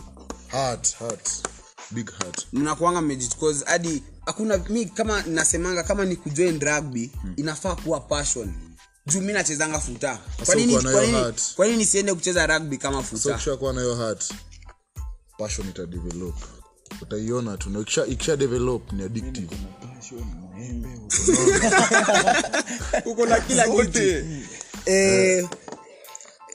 Heart 0.47 0.95
heart. 0.97 1.30
Big 1.91 2.12
heart. 2.19 2.47
Mnakuanga 2.54 2.99
mmejit- 3.01 3.65
hadi 3.65 4.04
hakuna 4.25 4.57
mi 4.57 4.86
kama 4.86 5.21
nasemanga 5.21 5.84
kama 5.84 6.05
ni 6.05 6.15
kujoin 6.15 6.60
rugby 6.60 7.12
inafaa 7.36 7.75
kuwa 7.75 7.99
passion. 7.99 8.53
Juu 9.05 9.21
mi 9.21 9.34
nachezanga 9.34 9.79
futa. 9.79 10.19
Kwa 10.45 10.55
nini, 10.55 10.81
kwa 10.81 11.05
nini, 11.05 11.34
kwa 11.55 11.65
nini 11.65 11.77
nisiende 11.77 12.13
kucheza 12.13 12.47
rugby 12.47 12.77
kama 12.77 13.03
so 13.03 13.73
nayo 13.73 13.95
heart 13.95 14.34
passion 15.38 15.69
ita 15.69 15.86
develop. 15.86 16.36
Utaiona 17.01 17.57
tu 17.57 17.81
ikisha, 17.81 18.05
ikisha 18.05 18.38
develop 18.38 18.91
ni 18.93 19.03
addictive. 19.03 19.55
Uko 23.05 23.25
na 23.25 23.39
kila 23.39 23.67
kitu. 23.67 23.99
Eh, 24.86 25.47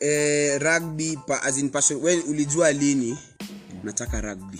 eh, 0.00 0.60
rugby 0.60 1.16
pa, 1.26 1.42
as 1.42 1.58
in 1.58 1.70
passion 1.70 2.00
when 2.02 2.22
ulijua 2.28 2.72
lini 2.72 3.18
nataka 3.84 4.20
rugby 4.20 4.58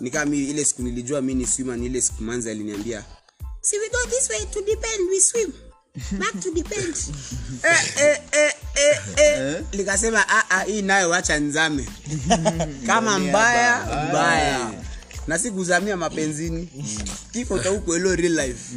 nikaa 0.00 0.24
mi 0.24 0.44
ile 0.50 0.64
siku 0.64 0.82
nilijua 0.82 1.22
mi 1.22 1.34
ni 1.34 1.46
swima 1.46 1.76
ni 1.76 1.86
ile 1.86 2.00
siku 2.00 2.22
manzi 2.22 2.50
aliniambia 2.50 3.04
si 3.60 3.78
we 3.78 3.88
go 3.88 3.98
this 4.10 4.30
way 4.30 4.46
to 4.46 4.60
depend 4.62 5.10
we 5.10 5.20
swim. 5.20 5.52
Back 6.18 6.40
to 6.42 6.50
depend. 6.54 6.94
Eh, 7.64 8.02
eh, 8.02 8.18
eh, 8.32 8.52
eh, 8.76 8.98
eh. 9.16 9.64
likasema 9.72 10.28
"Ah, 10.28 10.44
ah, 10.50 10.62
hii 10.62 10.82
nayo 10.82 11.10
wacha 11.10 11.38
nzame 11.38 11.88
kama 12.86 13.18
mbaya 13.18 13.84
mbaya. 14.10 14.84
Na 15.26 15.38
sikuzamia 15.38 15.96
mapenzini. 15.96 16.68
Kifo 17.32 17.58
taukuelo 17.58 18.16
real 18.16 18.32
life. 18.46 18.76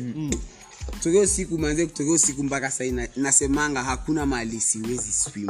Tokeo 1.04 1.28
siku 1.28 1.58
manze 1.58 1.86
kutokeo 1.86 2.18
siku 2.18 2.44
mpaka 2.44 2.72
sai 2.72 2.92
nasemanga 3.16 3.84
hakuna 3.84 4.26
mali 4.26 4.62
siwezi 4.62 5.12
swim. 5.12 5.50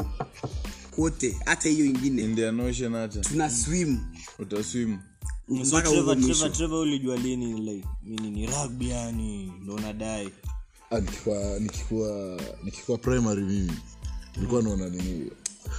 Kote 0.96 1.38
hata 1.46 1.70
hiyo 1.70 1.86
ingine. 1.86 2.24
Tuna 3.22 3.50
swim. 3.50 4.00
Utaswim 4.40 4.98
Trevor 6.52 6.80
ulijua 6.80 7.18
lini 7.18 7.54
like 7.54 7.88
mimi 8.04 8.32
ni 8.32 8.48
rugby 8.48 8.90
yani 8.90 9.54
ndo 9.62 9.80
nadai. 9.80 10.30
Ah, 10.92 11.00
nikikuwa 11.00 11.60
nikikuwa 11.60 12.42
nikikuwa 12.64 12.98
primary 12.98 13.42
mimi. 13.42 13.72
Nilikuwa 14.36 14.62
naona 14.62 14.90
nini 14.90 15.32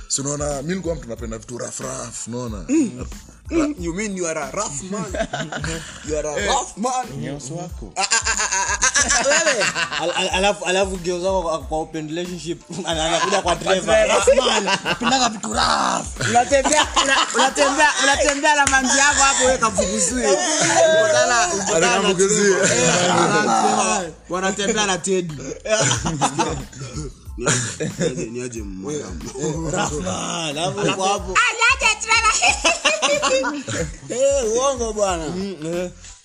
si 0.08 0.20
unaona 0.20 0.62
mi 0.62 0.68
nilikuwa 0.68 0.94
mtu 0.94 1.08
napenda 1.08 1.38
vitu 1.38 1.58
rafraf 1.58 1.98
raf 1.98 2.28
unaona? 2.28 2.66
You 3.78 3.94
mean 3.94 4.16
you 4.16 4.26
are 4.26 4.40
a 4.40 4.50
rough 4.50 4.82
man? 4.90 5.12
You 6.08 6.18
are 6.18 6.28
a 6.28 6.46
rough 6.46 6.76
man? 6.76 7.06
Nyoso 7.20 7.54
wako 7.56 7.92
wewe. 9.26 9.64
Al- 10.00 10.10
al- 10.16 10.28
alafu 10.28 10.64
alafu 10.64 10.96
geuza 10.96 11.30
kwa, 11.30 11.78
open 11.78 12.08
relationship 12.08 12.62
anakuja 12.86 13.42
kwa 13.42 13.54
Rahman 13.54 14.64
napendaga 14.84 15.28
vitu 15.28 15.48
rough. 15.48 16.06
Unatembea 16.30 16.86
unatembea 17.34 17.88
unatembea 18.02 18.54
na 18.56 18.66
manzi 18.66 18.98
yako 18.98 19.22
hapo 19.22 19.44
wewe 19.44 19.58
na 19.58 19.66
Anakambukizie. 19.66 20.22
Trevor. 20.24 20.38
Anasema, 23.10 24.02
wanatembea 24.28 24.86
na 24.86 24.98
Teddy. 24.98 25.34
Niaje- 27.38 28.30
niaje 28.30 28.62
mmoja 28.62 29.04
Rahman 29.72 30.58
alafu 30.58 30.78
uko 30.80 31.04
hapo. 31.04 31.38
Eh, 34.10 34.44
uongo 34.56 34.92
bwana. 34.92 35.24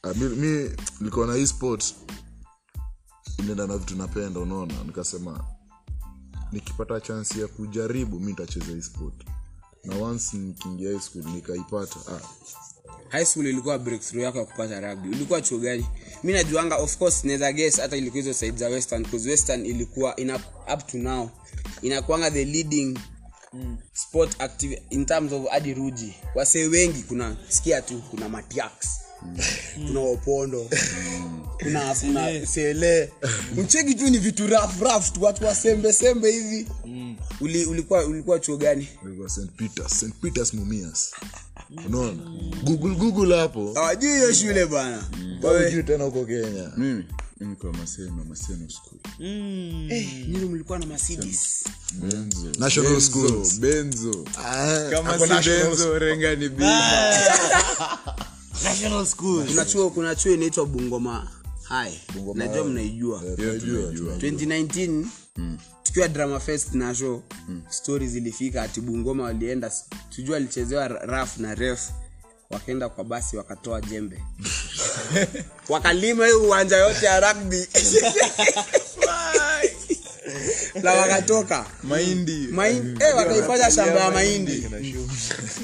Ah, 0.04 0.14
mi, 0.16 0.26
mi 0.30 0.70
nilikuwa 1.00 1.28
na 1.28 1.34
hii 1.36 1.48
sport 1.48 1.94
inaenda 3.38 3.68
na 3.68 3.78
vitu 3.78 3.96
napenda 3.96 4.40
unaona? 4.40 4.74
Nikasema 4.84 5.44
nikipata 6.52 7.00
chansi 7.02 7.42
ya 7.42 7.48
kujaribu 7.48 8.20
mi 8.20 8.26
nitacheza 8.28 8.66
hii 8.66 8.82
sport. 8.82 9.14
Na 9.84 9.96
once 9.96 10.38
nikiingia 10.38 10.90
high 10.90 11.00
school 11.00 11.24
nikaipata 11.26 11.96
ah, 12.12 12.20
high 13.10 13.26
school 13.26 13.46
ilikuwa 13.48 13.80
breakthrough 13.80 14.24
yako 14.24 14.38
ya 14.38 14.46
kupata 14.46 14.80
rugby. 14.82 15.10
Ulikuwa 15.10 15.42
chuo 15.42 15.58
gani? 15.60 15.86
Mi 16.24 16.34
najuanga 16.34 16.76
of 16.76 16.98
course 16.98 17.24
naweza 17.24 17.54
guess 17.54 17.80
hata 17.80 17.96
ilikuwa 17.98 18.24
hizo 18.24 18.34
side 18.34 18.58
za 18.58 18.68
western 18.70 19.04
because 19.04 19.30
western 19.30 19.66
ilikuwa 19.66 20.16
ina 20.16 20.36
up 20.74 20.88
to 20.88 20.98
now 20.98 21.30
inakuanga 21.82 22.32
the 22.32 22.46
leading 22.46 23.00
sport 23.94 24.42
active 24.42 24.82
in 24.90 25.06
terms 25.06 25.34
of 25.34 25.48
hadi 25.50 25.74
ruji. 25.74 26.14
Wasee 26.36 26.68
wengi 26.68 27.04
kuna 27.04 27.38
sikia 27.50 27.82
tu 27.82 28.02
kuna 28.10 28.30
matiax 28.30 28.72
kuna 29.88 30.00
opondo. 30.00 30.70
Kuna 31.64 31.96
kuna 31.96 32.46
sele. 32.46 33.12
Mcheki 33.58 33.96
tu 33.96 34.10
ni 34.10 34.18
vitu 34.18 34.48
raf 34.48 34.82
raf 34.82 35.12
tu. 35.12 35.24
Watu 35.24 35.46
wasembe 35.46 35.94
sembe 35.94 36.32
hivi. 36.32 36.68
Uli, 37.42 37.66
ulikuwa 37.66 38.06
ulikuwa 38.06 38.40
chuo 38.40 38.58
gani? 38.58 38.88
St 39.28 39.52
peters 39.58 40.00
st 40.00 40.14
peters 40.22 40.54
mumias. 40.54 41.12
Unaona? 41.88 42.24
Google 42.64 42.96
google 42.96 43.38
hapo. 43.38 43.74
Hawajui 43.74 44.12
hiyo 44.12 44.34
shule 44.34 44.66
bana 44.66 45.04
Hawajui 45.42 45.84
tena 45.84 46.04
huko 46.04 46.26
kenya. 46.26 46.72
Mimi? 46.78 47.06
Nilikuwa 47.40 47.74
maseno 47.74 48.26
maseno 48.30 48.70
school. 48.70 49.00
Eh, 49.90 50.08
nyinyi 50.28 50.46
mlikuwa 50.46 50.80
na 50.80 50.86
mercedes. 50.86 51.64
Benzo. 51.94 52.48
National 52.60 52.92
benzo, 52.92 53.12
schools. 53.12 53.60
benzo. 53.60 54.26
Ah, 54.46 54.90
kama 54.92 55.20
si 55.44 55.50
benzo 55.50 56.00
renga 56.00 56.36
ni 56.36 56.50
bima 56.50 56.82
national 58.64 59.06
school. 59.06 59.46
Kuna 59.46 59.66
chuo 59.66 59.90
kuna 59.90 60.16
chuo 60.16 60.34
inaitwa 60.34 60.66
bungoma. 60.66 61.28
Hai. 61.64 62.00
Najua 62.36 62.64
mnaijua. 62.64 63.22
Hiyo 63.22 63.60
tunajua 63.60 64.16
2019 64.16 65.06
tukiwa 65.84 66.08
drama 66.08 66.40
fest 66.40 66.74
na 66.74 66.96
show 66.96 67.22
stori 67.70 68.08
zilifika 68.08 68.62
ati 68.64 68.82
bungoma 68.82 69.24
walienda 69.24 69.72
tujua 70.10 70.38
alichezewa 70.38 70.88
raf 70.88 71.38
na 71.38 71.56
ref 71.56 71.90
wakaenda 72.50 72.90
kwa 72.90 73.04
basi 73.04 73.38
wakatoa 73.38 73.82
jembe. 73.82 74.24
Wakalima 75.70 76.26
hiyo 76.26 76.44
uwanja 76.44 76.78
yote 76.78 77.06
ya 77.06 77.20
rugby 77.34 77.68
na 80.84 80.94
wakatoka. 80.94 81.66
Mahindi. 81.84 82.48
Mahindi 82.52 83.04
eh, 83.04 83.16
wakaifanya 83.16 83.72
shamba 83.72 84.00
ya 84.00 84.12
mahindi. 84.12 84.68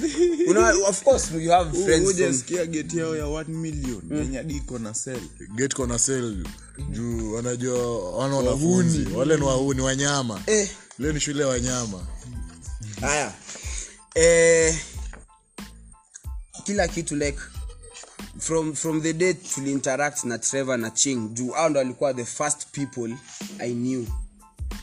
Una, 0.49 0.73
of 0.87 1.03
course 1.03 1.31
you 1.31 1.51
have 1.51 1.71
friends 1.71 2.03
from, 2.03 2.15
ujasikia 2.15 2.65
geti 2.65 2.97
yao 2.97 3.15
ya 3.15 3.25
1 3.25 3.47
million. 3.47 4.01
Yenye 4.11 4.37
hadi 4.37 4.61
na 4.79 4.93
sel 4.93 5.19
get 5.55 5.73
kona 5.73 5.99
sel 5.99 6.45
juu 6.91 7.33
wanajua 7.33 8.11
wana 8.17 8.35
wanafunzi. 8.35 9.07
Wale 9.15 9.37
ni 9.37 9.43
wahuni 9.43 9.81
wanyama. 9.81 10.41
Eh, 10.47 10.69
leo 10.99 11.13
ni 11.13 11.19
shule 11.19 11.41
ya 11.41 11.47
wanyama. 11.47 12.07
Haya. 13.01 13.33
Eh, 14.15 14.75
kila 16.63 16.87
kitu 16.87 17.15
like 17.15 17.39
from 18.39 18.73
from 18.73 19.01
the 19.01 19.13
day 19.13 19.33
tuliinteract 19.33 20.23
na 20.23 20.37
trevor 20.37 20.77
na 20.77 20.89
ching 20.89 21.29
juu 21.33 21.51
hao 21.51 21.69
ndo 21.69 21.79
alikuwa 21.79 22.13
the 22.13 22.25
first 22.25 22.67
people 22.71 23.15
i 23.59 23.73
knew 23.73 24.05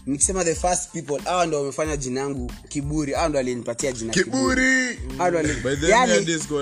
nikisema 0.07 0.45
the 0.45 0.55
first 0.55 0.91
people 0.93 1.19
hawa 1.25 1.47
ndo 1.47 1.59
wamefanya 1.59 1.97
jina 1.97 2.21
yangu 2.21 2.53
kiburi. 2.69 3.13
Hawa 3.13 3.29
ndo 3.29 3.39
alinipatia 3.39 3.93
jina 3.93 4.13
kiburi. 4.13 4.99
Hawa 5.19 5.31
ndo 5.31 5.39
wali- 5.39 5.91
yani, 5.91 6.13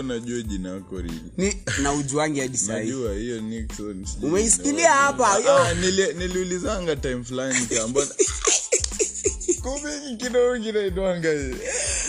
najua 0.06 0.42
jina 0.42 0.68
yako 0.68 1.00
rili 1.00 1.20
ni 1.36 1.56
na 1.82 1.92
ujuangi 1.92 2.40
hadi 2.40 2.58
sahii 2.58 2.86
najua 2.90 3.14
hiyo 3.14 3.40
nixon 3.40 4.04
sijui 4.06 4.30
umeisikilia 4.30 4.90
hapa 4.92 5.38
yo. 5.38 5.56
Ah, 5.58 5.74
nili- 5.74 6.12
niliulizanga 6.18 6.96
time 6.96 7.24
fulani 7.24 7.66
kamba 7.66 8.06
kumbe 9.62 10.16
kidogo 10.16 10.58
kinaitwanga 10.64 11.32
hii. 11.32 11.54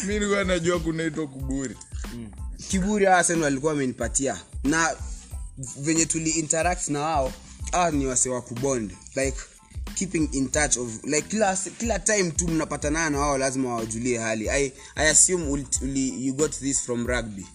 mi 0.07 0.13
nilikuwa 0.13 0.43
najua 0.43 0.79
kunaitwa 0.79 1.27
kuburi 1.27 1.75
kiburi 2.69 3.05
hawa 3.05 3.23
sasa 3.23 3.39
walikuwa 3.39 3.71
wamenipatia. 3.71 4.37
Na 4.63 4.95
venye 5.77 6.05
tuli 6.05 6.29
interact 6.29 6.87
na 6.87 6.99
wao 6.99 7.33
hawa 7.71 7.91
ni 7.91 8.05
wase 8.07 8.29
wa 8.29 8.41
kubond 8.41 8.91
like 9.15 9.37
keeping 9.95 10.29
in 10.33 10.49
touch 10.49 10.77
of 10.77 11.03
like 11.03 11.27
kila, 11.27 11.57
kila 11.79 11.99
time 11.99 12.31
tu 12.31 12.47
mnapatanana 12.47 13.09
na 13.09 13.19
wao 13.19 13.37
lazima 13.37 13.69
wawajulie 13.69 14.17
hali. 14.17 14.49
I, 14.49 14.71
I 14.95 15.09
assume 15.09 15.47
uli, 15.49 15.67
uli, 15.81 16.25
you 16.27 16.33
got 16.33 16.51
this 16.59 16.81
from 16.81 17.07
rugby. 17.07 17.45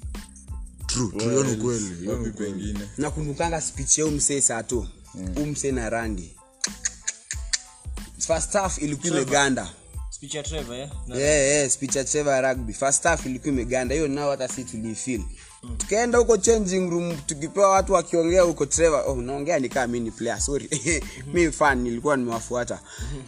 Pengine. 2.39 2.89
Nakumbukanga 2.99 3.61
speech 3.61 3.99
ya 3.99 4.07
umsee 4.07 4.41
sato 4.41 4.89
mm. 5.15 5.37
umse 5.37 5.73
na 5.73 5.91
randi 5.91 6.37
first 8.19 8.53
half 8.53 8.79
ilikuwa 8.79 9.13
imeganda. 9.13 9.69
Speech 10.11 10.35
ya 10.35 10.43
Trevor 10.43 10.77
yeah? 10.77 10.91
No. 11.07 11.17
yeah, 11.17 11.41
yeah, 11.41 11.71
speech 11.71 11.97
ya 11.97 12.05
Trevor 12.05 12.43
rugby. 12.43 12.73
First 12.73 13.03
half 13.03 13.27
ilikuwa 13.27 13.53
imeganda. 13.53 13.95
Hiyo 13.95 14.09
nao 14.09 14.31
hata 14.31 14.49
si 14.49 14.65
tukaenda 15.79 16.19
huko 16.19 16.37
changing 16.37 16.91
room 16.91 17.17
tukipewa 17.27 17.69
watu 17.71 17.93
wakiongea 17.93 18.43
huko 18.43 18.67
Trevor 18.67 19.05
oh 19.07 19.17
naongea 19.23 19.59
ni 19.59 19.69
kama 19.69 19.87
mimi 19.87 20.01
ni 20.05 20.11
player 20.11 20.41
sorry. 20.41 20.69
Mi 21.33 21.53
fan 21.53 21.79
nilikuwa 21.83 22.17
nimewafuata. 22.17 22.81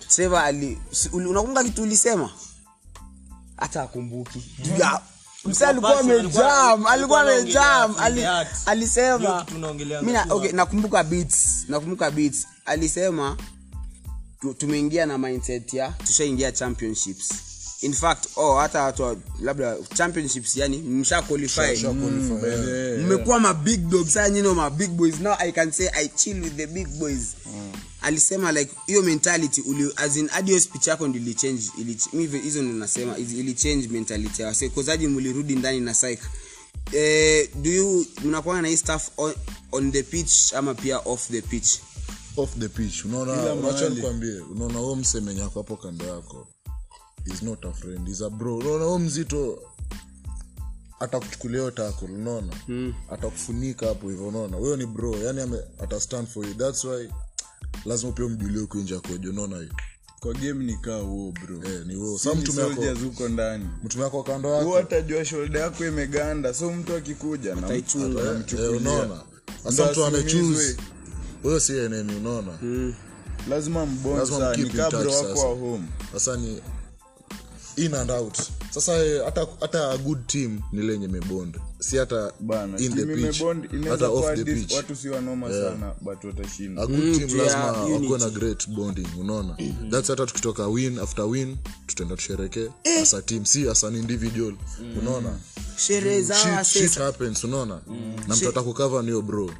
Trevor 0.08 0.38
ali 0.40 0.78
unakumbuka 1.12 1.64
kitu 1.64 1.82
ulisema? 1.82 2.30
Hata 3.56 3.82
akumbuki 3.82 4.44
msee 5.44 5.66
alikuwa 5.66 6.00
amejam 6.00 6.86
alikuwa 6.86 7.20
amejam 7.20 7.94
alisema 8.66 9.46
Mina, 10.02 10.26
okay, 10.30 10.52
nakumbuka 10.52 11.04
beats 11.04 11.64
nakumbuka 11.68 12.10
beats. 12.10 12.46
Alisema 12.64 13.36
tumeingia 14.58 15.06
na 15.06 15.18
mindset 15.18 15.74
ya 15.74 15.88
tushaingia 15.88 16.52
championships 16.52 17.28
in 17.82 17.92
fact 17.92 18.26
oh, 18.36 18.56
hata 18.56 18.82
watu 18.82 19.18
labda 19.40 19.76
championships 19.94 20.56
yani 20.56 20.78
msha 20.78 21.22
qualify. 21.22 21.86
Mmekuwa 22.98 23.40
ma 23.40 23.54
big 23.54 23.88
dogs. 23.88 24.12
Saa 24.12 24.28
nyinyi 24.28 24.48
ma 24.48 24.70
big 24.70 24.90
boys. 24.90 25.20
Now 25.20 25.34
i 25.38 25.52
can 25.52 25.72
say 25.72 25.88
i 25.94 26.08
chill 26.08 26.42
with 26.42 26.56
the 26.56 26.66
big 26.66 26.88
boys. 26.88 27.34
Alisema 28.02 28.52
like 28.52 28.70
hiyo 28.86 29.02
mentality 29.02 29.60
uli, 29.60 29.92
as 29.96 30.16
in 30.16 30.28
hadi 30.28 30.60
speech 30.60 30.86
yako 30.86 31.08
ndio 31.08 31.22
ilichange 31.22 31.62
ili, 31.78 31.98
mi 32.12 32.26
hizo 32.26 32.62
ndio 32.62 32.74
nasema 32.76 33.18
ili 33.18 33.40
ili 33.40 33.54
change 33.54 33.88
mentality 33.88 34.42
ya 34.42 34.48
wase 34.48 34.68
kozaji 34.68 35.06
mlirudi 35.08 35.56
ndani 35.56 35.80
na 35.80 35.92
psych. 35.92 36.20
Eh, 36.92 37.48
do 37.54 37.70
you 37.70 38.06
mnakuwa 38.24 38.62
na 38.62 38.68
hii 38.68 38.76
stuff 38.76 39.08
on, 39.16 39.34
on 39.72 39.92
the 39.92 40.02
pitch 40.02 40.52
ama 40.54 40.74
pia 40.74 40.98
off 40.98 41.28
the 41.30 41.42
pitch? 41.42 41.68
Off 42.36 42.50
the 42.58 42.68
pitch. 42.68 43.04
Unaona 43.04 43.32
unaona 44.50 44.96
msemenya 44.96 45.44
ako 45.44 45.58
hapo 45.60 45.76
kando 45.76 46.04
yako 46.04 46.48
is 47.26 47.42
not 47.42 47.64
a 47.64 47.72
friend. 47.72 48.08
Is 48.08 48.20
a 48.22 48.30
bro. 48.30 48.56
Unaona 48.56 48.84
huo 48.84 48.98
mzito 48.98 49.58
atakuchukulia 51.00 51.58
hiyo 51.60 51.70
tackle 51.70 52.08
unaona? 52.08 52.52
Atakufunika 53.10 53.86
hapo 53.86 54.10
hivyo 54.10 54.28
unaona? 54.28 54.56
Huyo 54.56 54.76
ni 54.76 54.86
bro. 54.86 55.16
Yani 55.18 55.40
ame 55.40 55.58
ata 55.78 56.00
stand 56.00 56.28
for 56.28 56.46
you. 56.48 56.54
That's 56.54 56.84
why 56.84 57.08
lazima 57.84 58.12
pia 58.12 58.24
umjulie 58.26 58.66
kuinja 58.66 58.96
nje 58.96 59.08
akoje 59.08 59.28
unaona 59.28 59.56
hiyo? 59.56 59.72
Kwa 60.20 60.34
game 60.34 60.64
ni 60.64 60.76
kaa 60.76 60.98
huo 60.98 61.32
bro. 61.32 61.56
Eh 61.64 61.86
ni 61.86 61.94
huo. 61.94 62.18
Si 62.18 62.24
sasa 62.24 62.36
mtume 62.36 62.62
wako 62.62 62.82
huko 63.04 63.28
ndani. 63.28 63.68
mtume 63.84 64.04
wako 64.04 64.22
kando 64.22 64.60
huo 64.60 64.78
atajua 64.78 65.24
shoulder 65.24 65.60
yako 65.62 65.86
imeganda 65.86 66.54
so 66.54 66.72
mtu 66.72 66.96
akikuja 66.96 67.54
na 67.54 67.74
eh, 67.74 67.84
anamchukulia. 67.96 68.70
unaona? 68.70 69.20
Sasa 69.64 69.90
mtu 69.90 70.04
amechoose 70.04 70.76
huyo 71.42 71.60
si 71.60 71.78
enemy 71.78 72.16
unaona? 72.16 72.58
Mm. 72.62 72.94
Lazima 73.48 73.86
saa, 74.28 74.50
mkeep 74.50 74.74
ni 74.74 74.80
in 74.80 74.90
bro 74.90 75.12
wako 75.12 75.40
wa 75.40 75.56
home. 75.58 75.84
Sasa 76.12 76.36
ni 76.36 76.62
in 77.76 77.94
and 77.94 78.10
out. 78.10 78.38
Sasa 78.70 79.04
eh, 79.04 79.22
hata 79.24 79.46
hata 79.60 79.90
a 79.90 79.98
good 79.98 80.26
team 80.26 80.60
ni 80.72 80.82
lenye 80.82 81.08
mebond 81.08 81.58
si 81.80 81.96
hata 81.96 82.32
bana 82.40 82.78
in 82.78 82.92
the 82.94 83.00
timu 83.00 83.16
pitch 83.16 83.40
imebond 83.40 83.88
hata 83.88 84.08
off 84.08 84.20
kuwa 84.20 84.36
the 84.36 84.44
dis- 84.44 84.54
pitch. 84.60 84.72
watu 84.76 84.96
si 84.96 85.08
wanoma 85.08 85.50
sana 85.50 85.92
but 86.00 86.24
watashinda. 86.24 86.82
A 86.82 86.86
good 86.86 87.18
team 87.18 87.28
pia 87.28 87.42
lazima 87.42 87.72
wakuwe 87.72 88.18
na 88.18 88.30
great 88.30 88.68
bonding 88.68 89.06
unaona? 89.20 89.56
Thats 89.90 90.08
hata 90.08 90.26
tukitoka 90.26 90.66
win 90.66 90.98
after 90.98 91.24
win 91.24 91.56
tutaenda 91.86 92.16
tushereke 92.16 92.68
as 93.02 93.14
a 93.14 93.22
team 93.22 93.44
si 93.44 93.68
as 93.68 93.84
an 93.84 93.94
individual 93.96 94.54
unaona? 95.00 95.38
Sherehe 95.76 96.22
za 96.22 96.64
shit, 96.64 96.94
happens 96.98 97.44
unaona? 97.44 97.80
Na 98.28 98.36
mtu 98.36 98.48
atakukava 98.48 99.02
niyo 99.02 99.22
bro. 99.22 99.50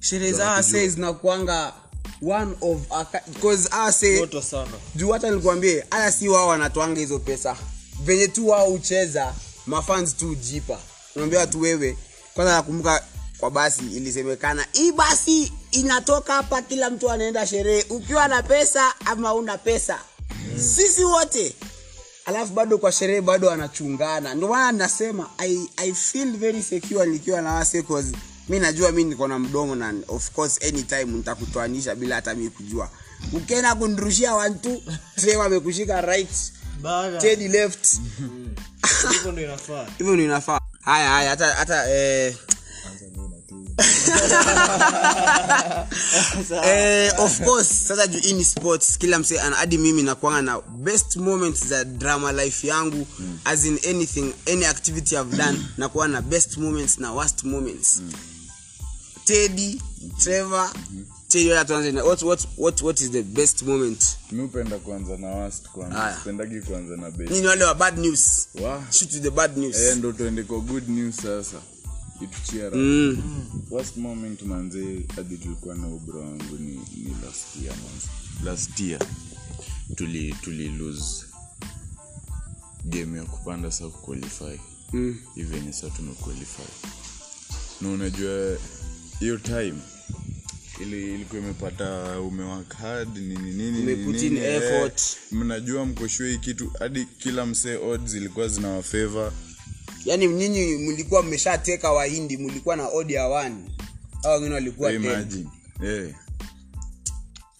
Sherehe 0.00 0.32
za 0.32 0.50
wase 0.50 0.88
zinakuanga 0.88 1.72
one 2.22 2.54
of 2.60 2.80
cause 3.42 3.68
juu 4.94 5.10
hata 5.12 5.30
nikuambie 5.30 5.84
hata 5.90 6.12
si 6.12 6.28
wao 6.28 6.48
wanatwanga 6.48 7.00
hizo 7.00 7.18
pesa. 7.18 7.56
Venye 8.04 8.28
tu 8.28 8.48
wao 8.48 8.66
hucheza 8.70 9.34
mafans 9.66 10.16
tu 10.16 10.34
jipa 10.34 10.78
unaambia 11.16 11.46
tu 11.46 11.60
wewe 11.60 11.96
kwanza 12.34 12.52
nakumbuka 12.54 13.04
kwa 13.38 13.50
basi 13.50 13.82
ilisemekana 13.96 14.66
hii 14.72 14.92
basi 14.92 15.52
inatoka 15.70 16.32
hapa 16.34 16.62
kila 16.62 16.90
mtu 16.90 17.10
anaenda 17.10 17.46
sherehe. 17.46 17.86
Ukiwa 17.90 18.28
na 18.28 18.42
pesa 18.42 18.94
ama 19.04 19.34
una 19.34 19.58
pesa. 19.58 19.98
Sisi 20.76 21.04
wote. 21.04 21.54
Alafu 22.24 22.52
bado 22.52 22.78
kwa 22.78 22.92
sherehe 22.92 23.20
bado 23.20 23.50
anachungana 23.50 24.34
ndio 24.34 24.48
maana 24.48 24.78
nasema 24.78 25.30
I, 25.38 25.68
i 25.76 25.92
feel 25.92 26.36
very 26.36 26.62
secure 26.62 27.06
nikiwa 27.06 27.40
na 27.40 27.52
wase 27.54 27.82
cause 27.82 28.12
mi 28.48 28.58
najua 28.58 28.92
mi 28.92 29.04
niko 29.04 29.28
na 29.28 29.38
mdomo 29.38 29.74
na 29.74 29.94
of 30.08 30.30
course 30.30 30.58
anytime 30.68 31.04
nitakutoanisha 31.04 31.94
bila 31.94 32.14
hata 32.14 32.34
mi 32.34 32.50
kujua. 32.50 32.90
Ukienda 33.32 33.74
kunirushia 33.74 34.34
wantu 34.34 34.82
sehemu 35.16 35.42
amekushika 35.42 36.00
right 36.00 36.52
tedi 37.20 37.48
left. 37.48 37.86
Hivyo 39.12 39.32
ndo 39.32 39.42
inafaa. 39.42 39.86
Inafaa. 40.24 40.60
Haya 40.80 41.08
haya 41.10 41.30
hata 41.30 41.46
hata 41.54 41.90
eh, 41.90 42.36
eh, 46.64 47.12
of 47.18 47.40
course 47.44 47.68
sasa 47.88 48.06
juu 48.06 48.18
hii 48.18 48.32
ni 48.32 48.44
sports 48.44 48.98
kila 48.98 49.18
mse 49.18 49.40
ana- 49.40 49.56
hadi 49.56 49.78
mimi 49.78 50.02
nakwanga 50.02 50.42
na 50.42 50.60
best 50.60 51.16
moment 51.16 51.66
za 51.66 51.84
drama 51.84 52.32
life 52.32 52.66
yangu 52.66 53.06
mm. 53.18 53.38
as 53.44 53.64
in 53.64 53.78
anything 53.90 54.32
any 54.52 54.66
activity 54.66 55.14
i've 55.16 55.36
done 55.36 55.58
nakuwa 55.76 56.08
na 56.08 56.22
best 56.22 56.56
moments 56.56 56.98
na 56.98 57.12
worst 57.12 57.44
moments 57.44 57.98
mm. 58.00 58.12
tedi 59.24 59.82
trevor 60.18 60.70
teddy 61.28 61.48
wala 61.50 61.64
tuanze 61.64 61.92
na 61.92 62.04
what, 62.04 62.22
what, 62.22 62.40
what, 62.56 62.82
what 62.82 63.00
is 63.00 63.10
the 63.10 63.22
best 63.22 63.62
moment 63.62 64.04
mi 64.32 64.42
upenda 64.42 64.78
na 65.18 65.28
wast 65.28 65.68
kwanza 65.68 66.14
sipendagi 66.18 66.60
kuanza 66.60 66.96
na 66.96 67.10
best 67.10 67.30
nini 67.30 67.46
wale 67.46 67.64
wa 67.64 67.74
bad 67.74 67.98
news 67.98 68.48
wow. 68.60 68.82
shoot 68.90 69.10
the 69.22 69.30
bad 69.30 69.56
news 69.56 69.76
eh, 69.76 69.96
ndo 69.96 70.12
tuende 70.12 70.42
kwa 70.42 70.60
good 70.60 70.88
news 70.88 71.16
sasa 71.16 71.56
ituchia 72.24 72.70
mm. 72.70 73.22
worst 73.70 73.96
moment 73.96 74.42
manze 74.42 75.06
hadi 75.16 75.36
tulikuwa 75.36 75.74
na 75.74 75.86
ubro 75.88 76.20
wangu 76.20 76.56
ni, 76.58 76.70
ni 76.76 77.16
last 77.26 77.56
year 77.62 77.74
manze. 77.76 78.08
Last 78.44 78.80
year. 78.80 79.00
Tuli 79.96 80.34
tuli 80.42 80.68
lose 80.68 81.24
game 82.84 83.18
ya 83.18 83.24
kupanda 83.24 83.70
sa 83.72 83.88
kuqualify 83.88 84.58
Mm. 84.94 85.16
even 85.36 85.72
sa 85.72 85.90
tumequalify 85.90 86.62
na 87.80 87.88
unajua 87.88 88.56
hiyo 89.20 89.36
time 89.38 89.74
ili 90.82 91.14
ilikuwa 91.14 91.40
imepata 91.42 92.20
umewak 92.20 92.74
hard 92.76 93.16
nini 93.16 93.52
nini 93.52 94.40
eh, 94.40 94.54
effort. 94.62 95.02
mnajua 95.32 95.86
mkoshua 95.86 96.26
hii 96.28 96.38
kitu 96.38 96.70
hadi 96.78 97.04
kila 97.04 97.46
msee 97.46 97.76
odds 97.76 98.14
ilikuwa 98.14 98.48
zinawafeva 98.48 99.32
yaani 100.04 100.26
nyinyi 100.28 100.76
mlikuwa 100.76 101.22
mmeshateka 101.22 101.92
wahindi 101.92 102.36
mlikuwa 102.36 102.76
na 102.76 102.88
odi 102.88 103.12
ya 103.12 103.28
wani 103.28 103.70
au 104.24 104.32
wengine 104.32 104.54
walikuwa 104.54 104.90
hey, 104.90 104.98
10. 104.98 105.04
imagine. 105.12 105.48
Eh. 105.84 106.14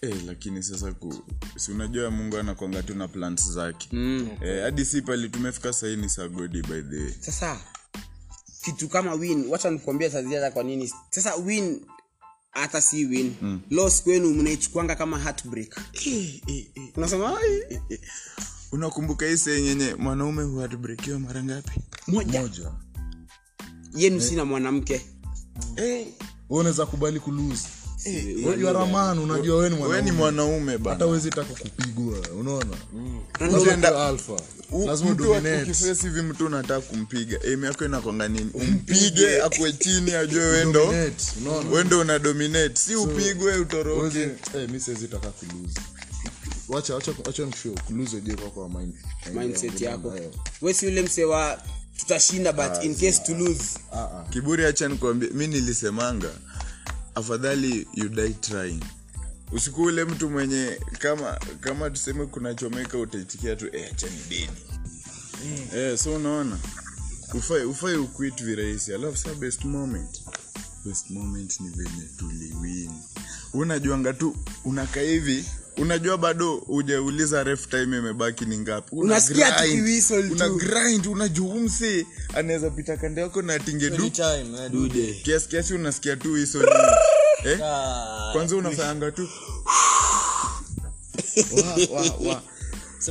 Eh, 0.01 0.15
lakini 0.25 0.63
sasa 0.63 0.91
ku, 0.93 1.23
si 1.57 1.71
unajua 1.71 2.11
mungu 2.11 2.37
anakwanga 2.37 2.83
tu 2.83 2.95
na 2.95 3.07
plans 3.07 3.51
zake. 3.51 3.87
Mm. 3.91 4.29
eh, 4.41 4.63
hadi 4.63 4.85
si 4.85 5.01
pali 5.01 5.29
tumefika 5.29 5.73
sahii 5.73 5.95
ni 5.95 6.09
sagodi 6.09 6.61
by 6.61 6.81
the 6.81 6.97
way. 7.03 7.13
Sasa 7.19 7.59
kitu 8.63 8.89
kama 8.89 9.13
win 9.13 9.45
wacha 9.49 9.69
nikuambia 9.71 10.11
saziaa 10.11 10.51
kwa 10.51 10.63
nini. 10.63 10.93
Sasa 11.09 11.35
win 11.35 11.81
hata 12.51 12.81
si 12.81 13.05
win. 13.05 13.35
Mm. 13.41 13.61
los 13.69 14.03
kwenu 14.03 14.29
mnaichukuanga 14.29 14.95
kama 14.95 15.19
heartbreak. 15.19 15.79
Unasema 16.95 17.37
"Ai, 17.39 17.79
unakumbuka 18.73 19.25
hii 19.25 19.37
sehemu 19.37 19.65
yenye 19.67 19.95
mwanaume 19.95 20.43
huadbrekiwa 20.43 21.19
mara 21.19 21.43
ngapi? 21.43 21.71
Moja. 22.07 22.41
Moja. 22.41 22.71
Yenu 23.95 24.21
sina 24.21 24.45
mwanamke. 24.45 25.01
Hey. 25.75 26.05
unaweza 26.49 26.85
kubali 26.85 27.19
kulose 27.19 27.67
raman 28.73 29.19
unajua 29.19 29.57
we 29.57 29.69
ni 29.69 29.83
we 29.83 30.01
ni 30.01 30.11
mwanaume. 30.11 30.71
hata 30.71 31.05
bana 31.07 31.29
taka 31.29 31.53
kupigwa 31.53 32.19
unaona? 32.39 32.77
Lazima 34.85 35.11
mtu 35.11 35.23
hivi 36.07 36.21
mtu 36.21 36.45
unataka 36.45 36.81
kumpiga. 36.81 37.39
Aim 37.41 37.63
yako 37.65 37.85
inakwanga 37.85 38.27
nini? 38.27 38.49
Umpige. 38.53 39.41
Akwe 39.41 39.73
chini 39.73 40.11
ajue 40.13 40.45
wendo 40.45 40.93
wendo 41.71 41.99
una 41.99 42.19
dominate. 42.19 42.75
Si 42.75 42.95
upigwe 42.95 43.57
utoroke. 43.57 44.19
eh, 44.55 44.69
mi 44.71 44.79
siwezi 44.79 45.07
taka 45.07 45.29
kulose 45.31 45.79
wacha 46.67 46.95
wacha 46.95 47.13
wacha 47.25 47.45
nikushow 47.45 48.19
je 48.23 48.35
kwa 48.35 48.49
kwa 48.49 48.69
mind 48.69 48.93
mindset 49.33 49.81
yako. 49.81 50.13
wesi 50.61 50.85
yule 50.85 51.01
mse 51.01 51.25
wa 51.25 51.61
tutashinda 51.97 52.53
but 52.53 52.83
in 52.83 52.95
case 52.95 53.19
to 53.25 53.33
lose. 53.37 53.79
Kiburi 54.29 54.65
acha 54.65 54.87
nikwambia 54.87 55.29
mi 55.33 55.47
nilisemanga 55.47 56.29
afadhali 57.15 57.87
you 57.93 58.09
die 58.09 58.29
trying. 58.33 58.79
Usiku 59.51 59.83
ule 59.83 60.03
mtu 60.05 60.29
mwenye 60.29 60.79
kama 60.99 61.39
kama 61.59 61.89
tuseme 61.89 62.25
kunachomeka 62.25 62.97
utaitikia 62.97 63.55
tu 63.55 63.67
eh, 63.75 63.89
acha 63.91 64.07
ni 64.07 64.19
deni 64.29 64.57
eh, 65.75 65.97
so 65.97 66.15
unaona. 66.15 66.57
Ufai 67.33 67.63
ufai 67.65 67.95
uquit 67.95 68.43
virahisi. 68.43 68.93
Alafu 68.93 69.17
sa 69.17 69.33
best 69.35 69.65
moment. 69.65 70.21
Best 70.85 71.09
moment 71.09 71.59
ni 71.59 71.69
venye 71.69 72.07
tuliwini 72.19 73.01
unajuanga 73.53 74.13
tu 74.13 74.35
unakaa 74.65 75.01
hivi 75.01 75.45
unajua 75.77 76.17
bado 76.17 76.55
ujauliza 76.57 77.43
ref 77.43 77.67
time 77.67 77.97
imebaki 77.97 78.45
ni 78.45 78.57
ngapi. 78.57 78.87
Una 78.91 79.01
Unasikia 79.03 79.51
tukiwhistle 79.51 80.23
tu. 80.23 80.33
una 80.33 80.49
grind 80.49 81.07
unajua 81.07 81.47
umse 81.47 82.05
anaweza 82.33 82.69
pita 82.69 82.97
kando 82.97 83.21
yako 83.21 83.41
na 83.41 83.53
atinge 83.53 83.89
du. 83.89 84.11
dude. 84.71 85.13
kiasi 85.23 85.47
kiasi 85.49 85.73
unasikia 85.73 86.15
tu 86.15 86.35
hiso 86.35 86.63
eh? 87.45 87.59
Ah, 87.63 88.29
kwanza 88.33 88.55
unafanyanga 88.55 89.11
tu. 89.11 89.29
Wa, 91.91 92.01
wa, 92.01 92.01
wa. 92.33 92.43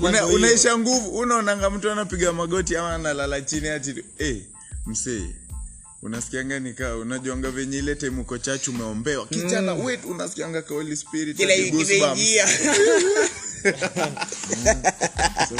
Una, 0.03 0.27
unaisha 0.27 0.79
nguvu 0.79 1.19
unaonanga 1.19 1.71
mtu 1.71 1.91
anapiga 1.91 2.33
magoti 2.33 2.77
ama 2.77 2.95
analala 2.95 3.41
chini 3.41 3.69
ati 3.69 4.05
eh, 4.19 4.43
msee 4.87 5.23
unasikianga 6.03 6.59
nikaa 6.61 6.97
unajuanga 6.97 7.51
venye 7.51 7.79
ile 7.79 7.95
time 7.95 8.21
uko 8.21 8.39
chachu 8.39 8.71
umeombewa. 8.71 9.27
Kijana 9.27 9.75
wait 9.75 10.05
unasikianga 10.05 10.63
kaoli 10.63 10.97
spirit 10.97 11.37
kile 11.37 11.73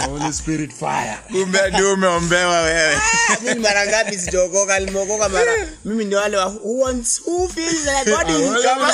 kumbe 1.33 1.59
hadi 1.59 1.83
umeombewa 1.83 2.63
wewe. 2.63 2.97
Mimi 3.43 3.61
mara 3.61 3.87
ngapi 3.87 4.19
sijaokoka 4.19 4.79
limeokoka 4.81 5.29
mara 5.29 5.53
mimi 5.85 6.05
ni 6.05 6.15
wale 6.15 6.37
wa 6.37 6.45
who 6.47 6.79
wants 6.79 7.21
who 7.27 7.49
feels 7.49 7.87
like 7.87 8.11
God 8.11 8.31
is 8.31 8.63
kama 8.63 8.93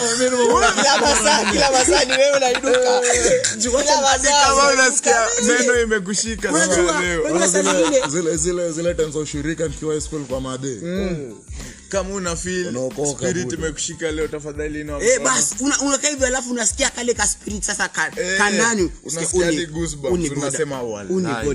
kila 0.75 0.99
masaa 1.01 1.51
kila 1.53 1.71
masaa 1.71 2.05
ni 2.05 2.13
wewe 2.13 2.37
unaiduka 2.37 3.01
kama 4.47 4.71
unasikia 4.73 5.17
neno 5.59 5.81
imekushika 5.83 6.53
leo. 7.03 7.23
zile 8.09 8.37
zile 8.37 8.73
zile 8.73 8.95
times 8.95 9.13
za 9.15 9.19
ushirika 9.21 9.65
nikiwa 9.65 10.01
school 10.01 10.25
kwa 10.25 10.41
madhe 10.41 10.75
kama 11.89 12.14
una 12.14 12.36
feel 12.36 12.91
spirit 13.14 13.53
imekushika 13.53 14.11
leo 14.11 14.28
tafadhali 14.28 14.80
ina 14.80 14.99
Eh, 14.99 15.20
basi 15.24 15.55
una- 15.61 15.80
unakaa 15.80 16.09
hivyo 16.09 16.26
alafu 16.26 16.51
unasikia 16.51 16.91
kale 16.91 17.14
ka 17.14 17.26
spirit 17.26 17.62
sasa 17.64 17.89
ka, 17.89 18.11
Eh, 18.16 18.39
kanani 18.39 18.91
unasikia 19.05 19.45
hadi 19.47 19.66
goosebumps, 19.66 20.30
unasema 20.30 20.82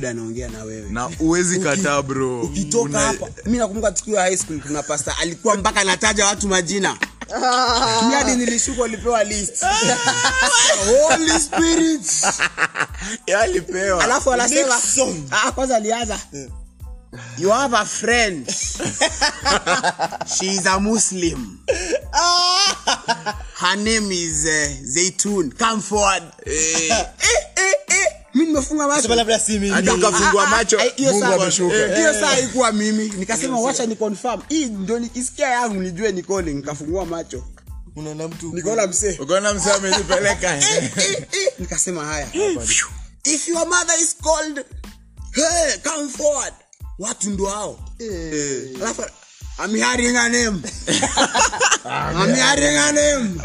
anaongea 0.09 0.49
na 0.49 0.63
wewe. 0.63 0.89
Na 0.89 1.09
uwezi 1.19 1.59
kataa 1.59 2.01
bro. 2.01 2.41
ukitoka 2.41 2.83
Una- 2.89 2.99
hapa 2.99 3.27
mi 3.45 3.57
nakumbuka 3.57 3.91
tukiwa 3.91 4.21
high 4.21 4.37
school 4.37 4.59
kuna 4.61 4.83
pasta 4.83 5.17
alikuwa 5.17 5.55
mpaka 5.57 5.81
anataja 5.81 6.25
watu 6.25 6.47
majina. 6.47 6.97
Miadi 8.09 8.35
nilishuka 8.35 8.83
alipewa 8.85 9.23
list. 9.23 9.63
Holy 10.85 11.39
spirit! 11.39 12.11
Alipewa. 13.41 14.03
Alafu 14.03 14.33
anasema 14.33 14.75
ah, 15.31 15.51
kwanza 15.51 15.75
alianza 15.75 16.19
you 17.37 17.49
have 17.49 17.73
a 17.73 17.85
friend. 17.85 18.47
She 20.27 20.45
is 20.47 20.65
a 20.65 20.79
muslim. 20.79 21.59
Her 23.55 23.75
name 23.77 24.11
is 24.11 24.45
uh, 24.45 24.83
zeitun 24.85 25.57
come 25.57 25.81
forward. 25.81 26.23
Eh, 26.45 27.05
mi 28.33 28.45
nimefunga 28.45 28.87
macho. 28.87 29.07
Hiyo 30.95 31.11
saa- 31.19 31.29
eh, 31.73 31.89
haikuwa 32.27 32.71
mimi. 32.71 33.09
Nikasema 33.09 33.59
wacha 33.59 33.85
ni 33.85 33.95
confirm 33.95 34.41
hii 34.49 34.65
ndio 34.65 34.99
nikisikia 34.99 35.49
yangu 35.49 35.81
nijue 35.81 36.11
nikoli 36.11 36.53
nikafungua 36.53 37.05
macho. 37.05 37.43
Unaona 37.95 38.27
mtu? 38.27 38.53
Nikaona 38.53 38.87
msee. 38.87 39.17
Ukaona 39.19 39.53
msee 39.53 39.71
amejipeleka 39.71 40.57
Eh, 40.57 40.91
eh, 41.03 41.27
nikasema 41.59 42.05
haya. 42.05 42.27
If 43.23 43.47
your 43.47 43.67
mother 43.67 43.99
is 44.01 44.15
called 44.23 44.65
hey, 45.31 45.77
come 45.83 46.09
forward 46.09 46.53
watu 46.99 47.29
ndo 47.29 47.45
hao. 47.45 47.79
Alafu 48.81 49.03
I'm 49.65 49.75
hearing 49.75 50.17
a 50.25 50.29
name. 50.29 50.61
I'm 51.85 52.35
hearing 52.35 52.77
a 52.77 52.91
name. 52.91 53.39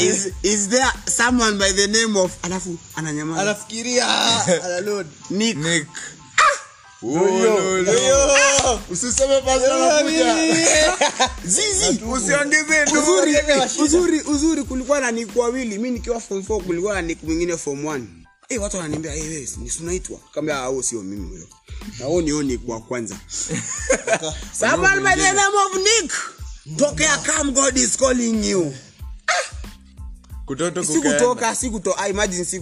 Is, 0.00 0.32
is 0.42 0.68
there 0.68 0.90
someone 1.06 1.58
by 1.58 1.72
the 1.72 1.86
name 1.86 2.16
of 2.18 2.32
alafu 2.42 2.76
ananyamaza. 2.96 3.42
Anafikiria 3.42 4.06
analod 4.64 5.06
Nick. 5.30 5.56
Nick. 5.56 5.86
Usiseme 8.90 9.40
pasi 9.40 9.64
anakuja. 9.64 10.34
Zizi. 11.44 12.00
usiongeze 12.12 12.84
uzuri 12.98 13.36
uzuri 13.84 14.20
uzuri 14.20 14.62
kulikuwa 14.62 15.00
na 15.00 15.10
nick 15.10 15.36
wawili. 15.36 15.78
Mi 15.78 15.90
nikiwa 15.90 16.20
form 16.20 16.40
4 16.40 16.62
kulikuwa 16.62 16.94
na 16.94 17.02
nick 17.02 17.22
mwingine 17.22 17.56
form 17.56 17.84
1 17.84 18.02
Eh, 18.50 18.62
watu 18.62 18.76
wananiambia 18.76 19.12
hey, 19.12 19.22
hey, 19.22 19.40
ni 19.40 19.46
sunaitwa? 19.46 19.80
Unaitwa 19.80 20.18
kama 20.34 20.64
huo 20.64 20.82
sio 20.82 21.02
mimi 21.02 21.28
huyo. 21.28 21.46
Na 21.98 22.04
huo 22.06 22.22
ni 22.22 22.30
huo 22.30 22.42
nick 22.42 22.60
kwanza. 22.80 23.16
Someone 24.60 25.00
by 25.00 25.14
the 25.22 25.32
name 25.32 25.56
of 25.66 25.76
nick. 25.76 26.12
Tokea 26.76 27.18
come 27.18 27.52
god 27.52 27.76
is 27.76 27.96
calling 27.96 28.50
you. 28.50 28.74
Kutoto 30.46 30.84
si 30.84 30.92
kukaenda. 30.92 31.18
kutoka 31.18 31.54
si 31.54 31.70
kutoka 31.70 32.08
imagine 32.08 32.44
si 32.44 32.60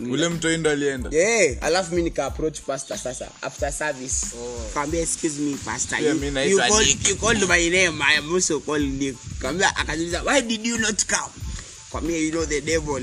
ule 0.00 0.28
mtoi 0.28 0.56
ndo 0.56 0.70
alienda. 0.70 1.10
Yeah, 1.12 1.56
alafu 1.60 1.94
mi 1.94 2.02
nika 2.02 2.26
approach 2.26 2.60
pastor 2.60 2.98
sasa 2.98 3.28
after 3.42 3.72
service. 3.72 4.26
Kaambia 4.74 5.00
excuse 5.00 5.40
me 5.40 5.56
pastor 5.64 6.00
Yeah, 6.02 6.16
you, 6.16 6.50
you, 6.50 6.58
called, 6.58 7.08
you 7.08 7.16
called 7.16 7.48
my 7.48 7.68
name 7.68 8.02
I 8.02 8.18
am 8.18 8.34
also 8.34 8.60
called 8.60 9.00
Nick. 9.00 9.16
Kaambia 9.38 9.76
akajiuliza 9.76 10.22
why 10.22 10.40
did 10.40 10.66
you 10.66 10.78
not 10.78 11.04
come 11.06 11.45
kaambia 11.92 12.18
you 12.18 12.30
know 12.30 12.44
the 12.46 12.60
devil. 12.60 13.02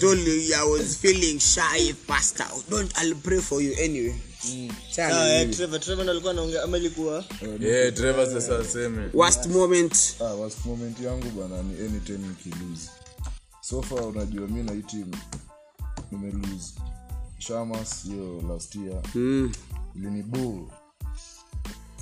Told 0.00 0.18
you 0.26 0.54
I 0.54 0.62
was 0.64 0.96
feeling 0.96 1.38
shy 1.38 1.92
pastor 2.06 2.46
don't 2.70 2.92
I'll 2.98 3.14
pray 3.14 3.40
for 3.40 3.62
you 3.62 3.74
anyway. 3.80 4.14
Ah, 4.98 5.28
eh. 5.28 5.50
Trevor, 5.56 5.80
Trevor 5.80 6.10
alikuwa 6.10 6.32
anaongea 6.32 6.62
ama 6.62 6.76
ilikuwa? 6.78 7.24
Yeah, 7.60 7.94
Trevor 7.94 8.26
sasa 8.26 8.58
aseme. 8.58 9.10
Worst 9.14 9.46
moment. 9.46 10.14
Ah, 10.20 10.24
worst 10.34 10.64
moment 10.66 11.00
yangu 11.00 11.30
bana 11.30 11.62
ni 11.62 11.86
anytime 11.86 12.18
nikilose. 12.28 12.90
So 13.60 13.82
far 13.82 14.04
unajua 14.06 14.46
mi 14.48 14.62
na 14.62 14.72
hii 14.72 14.82
team 14.82 15.10
nimelose. 16.12 16.74
Shamas 17.38 18.02
hiyo 18.04 18.42
last 18.48 18.74
year. 18.74 19.02
Mm. 19.14 19.52
iliniboo 19.96 20.68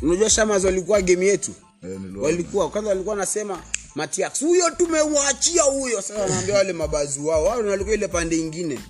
unajua 0.03 0.31
shamas 0.31 0.65
walikuwa 0.65 1.03
game 1.03 1.27
yetu 1.27 1.53
eh, 1.93 2.01
walikuwa 2.21 2.71
kwanza 2.71 2.91
walikuwa 2.91 3.15
wanasema 3.15 3.63
matiax 3.95 4.41
huyo 4.41 4.71
tumemwachia 4.71 5.63
huyo. 5.63 6.03
Sasa 6.03 6.23
wanaambia 6.23 6.55
wale 6.55 6.73
mabazu 6.73 7.27
wao 7.27 7.45
wao 7.45 7.59
walikuwa 7.59 7.95
ile 7.95 8.09
pande 8.09 8.39
ingine. 8.39 8.81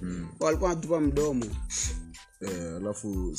Walikuwa 0.40 0.70
wanatupa 0.70 1.00
mdomo. 1.00 1.44
Eh, 2.40 2.76
alafu 2.76 3.32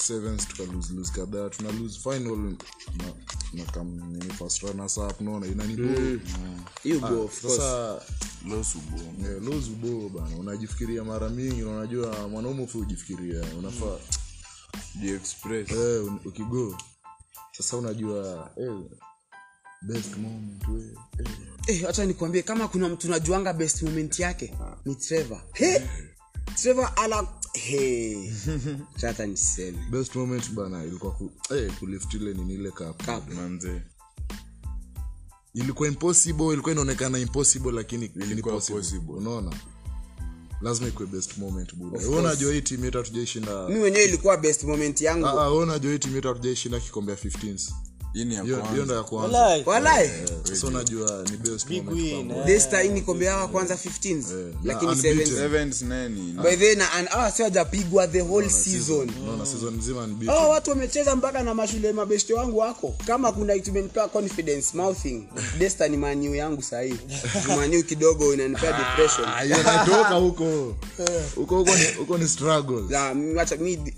kadhaa 1.12 1.50
tuna 1.50 1.72
lose 1.72 2.00
final 2.00 2.38
na, 2.38 3.06
na 3.54 3.64
kam 3.72 4.00
nini 5.66 5.94
first 7.28 7.62
eh, 9.26 9.42
ubo 9.72 10.10
bana 10.10 10.38
unajifikiria 10.38 11.04
mara 11.04 11.30
mingi 11.30 11.64
unajua 11.64 12.28
mwanaume 12.28 12.64
ufu 12.64 12.80
ujifikiria 12.80 13.44
unafaa 13.60 13.98
The 15.02 15.20
eh, 15.74 16.12
ukigo 16.26 16.78
sasa 17.52 17.78
unajua 17.78 18.50
eh, 18.58 18.74
best 19.82 20.18
moment 20.18 20.68
we 20.68 20.82
eh. 21.20 21.26
Eh, 21.68 21.84
wacha 21.86 22.06
nikwambie 22.06 22.42
kama 22.42 22.68
kuna 22.68 22.90
mtu 22.90 23.10
najuanga 23.10 23.54
best 23.54 23.82
moment 23.82 24.20
yake 24.20 24.54
ni 24.86 24.96
Trevor. 24.96 25.42
He? 25.54 25.82
Trevor 26.56 26.94
ala 26.96 27.28
niseme. 29.28 29.78
best 29.92 30.16
moment 30.16 30.52
bana 30.52 30.84
ilikuwa 30.84 31.12
ku, 31.12 31.32
eh, 31.56 31.72
kulift 31.80 32.14
ile 32.14 32.34
nini 32.34 32.54
ile 32.54 32.72
cup 32.72 33.06
Cup. 33.06 33.34
Manze. 33.34 33.82
ilikuwa 35.54 35.88
impossible 35.88 36.54
ilikuwa 36.54 36.72
inaonekana 36.72 37.20
impossible 37.20 37.72
lakini 37.72 38.06
Ilikuwa 38.06 38.26
ilikuwa 38.32 38.56
possible. 38.56 38.82
possible. 38.82 39.14
unaona 39.14 39.54
lazima 40.62 40.88
ikuwe 40.88 41.08
best 41.08 41.38
moment 41.38 41.74
wewe 41.92 42.20
unajua 42.20 42.54
hii 42.54 42.62
timu 42.62 42.86
yetu 42.86 42.98
hatujaishinda 42.98 43.68
Mimi 43.68 43.80
wenyewe 43.80 44.04
ilikuwa 44.06 44.38
best 44.38 44.64
moment 44.64 45.02
yangu. 45.02 45.26
ah 45.28 45.32
ah, 45.32 45.50
wewe 45.50 45.64
unajua 45.64 45.92
hii 45.92 46.00
timu 46.00 46.16
yetu 46.16 46.28
hatujaishinda 46.28 46.80
kikombe 46.80 47.12
ya 47.12 47.18
15s 47.18 47.72
Hii 48.18 48.26
ni 48.26 48.36
ya 48.36 48.44
hiyo 48.44 48.64
hiyo 48.72 48.86
ndo 48.86 48.94
kwanza. 48.94 48.96
ya 48.96 49.04
kwanza 49.04 49.40
Walai. 49.40 49.64
Walai. 49.66 50.10
sasa 50.44 50.68
unajua 50.68 51.24
ni 51.32 51.38
best 51.38 51.68
Big 51.68 51.84
moment 51.86 52.04
win, 52.14 52.28
kwangu. 52.28 52.40
eh. 52.40 52.46
Kwanza 53.48 53.76
15s. 53.76 54.26
Lakini 54.64 54.92
7 54.92 55.26
Sevens 55.26 55.82
nani? 55.82 56.36
The 56.58 56.76
na 56.76 56.92
and 56.94 57.08
ah 57.12 57.32
sio 57.32 57.46
hajapigwa 57.46 58.08
the 58.08 58.22
whole 58.22 58.50
season. 58.50 59.12
unaona 59.24 59.46
season 59.46 59.74
nzima 59.76 60.08
ni 60.08 60.14
beat 60.14 60.38
Oh, 60.38 60.50
watu 60.50 60.70
wamecheza 60.70 61.16
mpaka 61.16 61.44
na 61.44 61.54
mashule 61.54 61.92
mabeshte 61.92 62.34
wangu 62.34 62.58
wako 62.58 62.96
kama 63.08 63.32
kuna 63.32 63.54
kitu 63.54 63.72
confidence 64.08 64.78
mouthing 64.78 65.24
desta 65.60 65.88
ni 65.88 65.98
maniu 65.98 66.36
yangu 66.36 66.62
sahii 66.62 66.96
maniu 67.58 67.84
kidogo 67.84 68.34
inanipea 68.34 68.72
depression 68.78 69.28
Ah, 69.30 69.44
huko 70.16 70.76
huko 71.36 71.66
huko 71.98 72.18
ni 72.18 72.28
struggle 72.28 72.84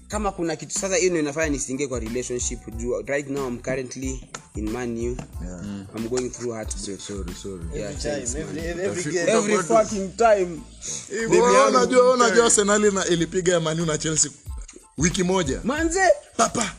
kama 0.08 0.32
kuna 0.32 0.56
kitu 0.56 0.80
sasa 0.80 0.96
hiyo 0.96 1.10
ndio 1.10 1.22
inafanya 1.22 1.50
nisingie 1.50 1.88
kwa 1.88 2.00
relationship 2.00 2.60
right 3.06 3.30
now 3.30 3.48
I'm 3.48 3.58
currently 3.60 4.09
in 4.56 4.72
Man 4.72 4.98
U. 4.98 5.16
I'm 5.96 6.08
going 6.10 6.30
through 6.30 6.54
heartbreak 6.54 7.00
sorry 7.00 7.34
sorry 7.44 7.62
yeah, 7.74 7.92
Time, 7.92 8.00
thanks, 8.02 8.34
man. 8.34 8.44
every- 8.44 8.62
every- 8.70 8.86
every 8.86 9.12
game. 9.14 9.30
every 9.30 9.58
fucking 9.64 10.10
time. 10.18 10.62
Unajua 11.70 12.14
unajua 12.14 12.46
Arsenal 12.46 12.92
na 12.94 13.06
ilipiga 13.06 13.60
Man 13.60 13.80
U 13.80 13.86
na 13.86 13.98
Chelsea 13.98 14.32
wiki 14.98 15.24
moja. 15.24 15.60
Manze! 15.64 16.00
Papa. 16.38 16.72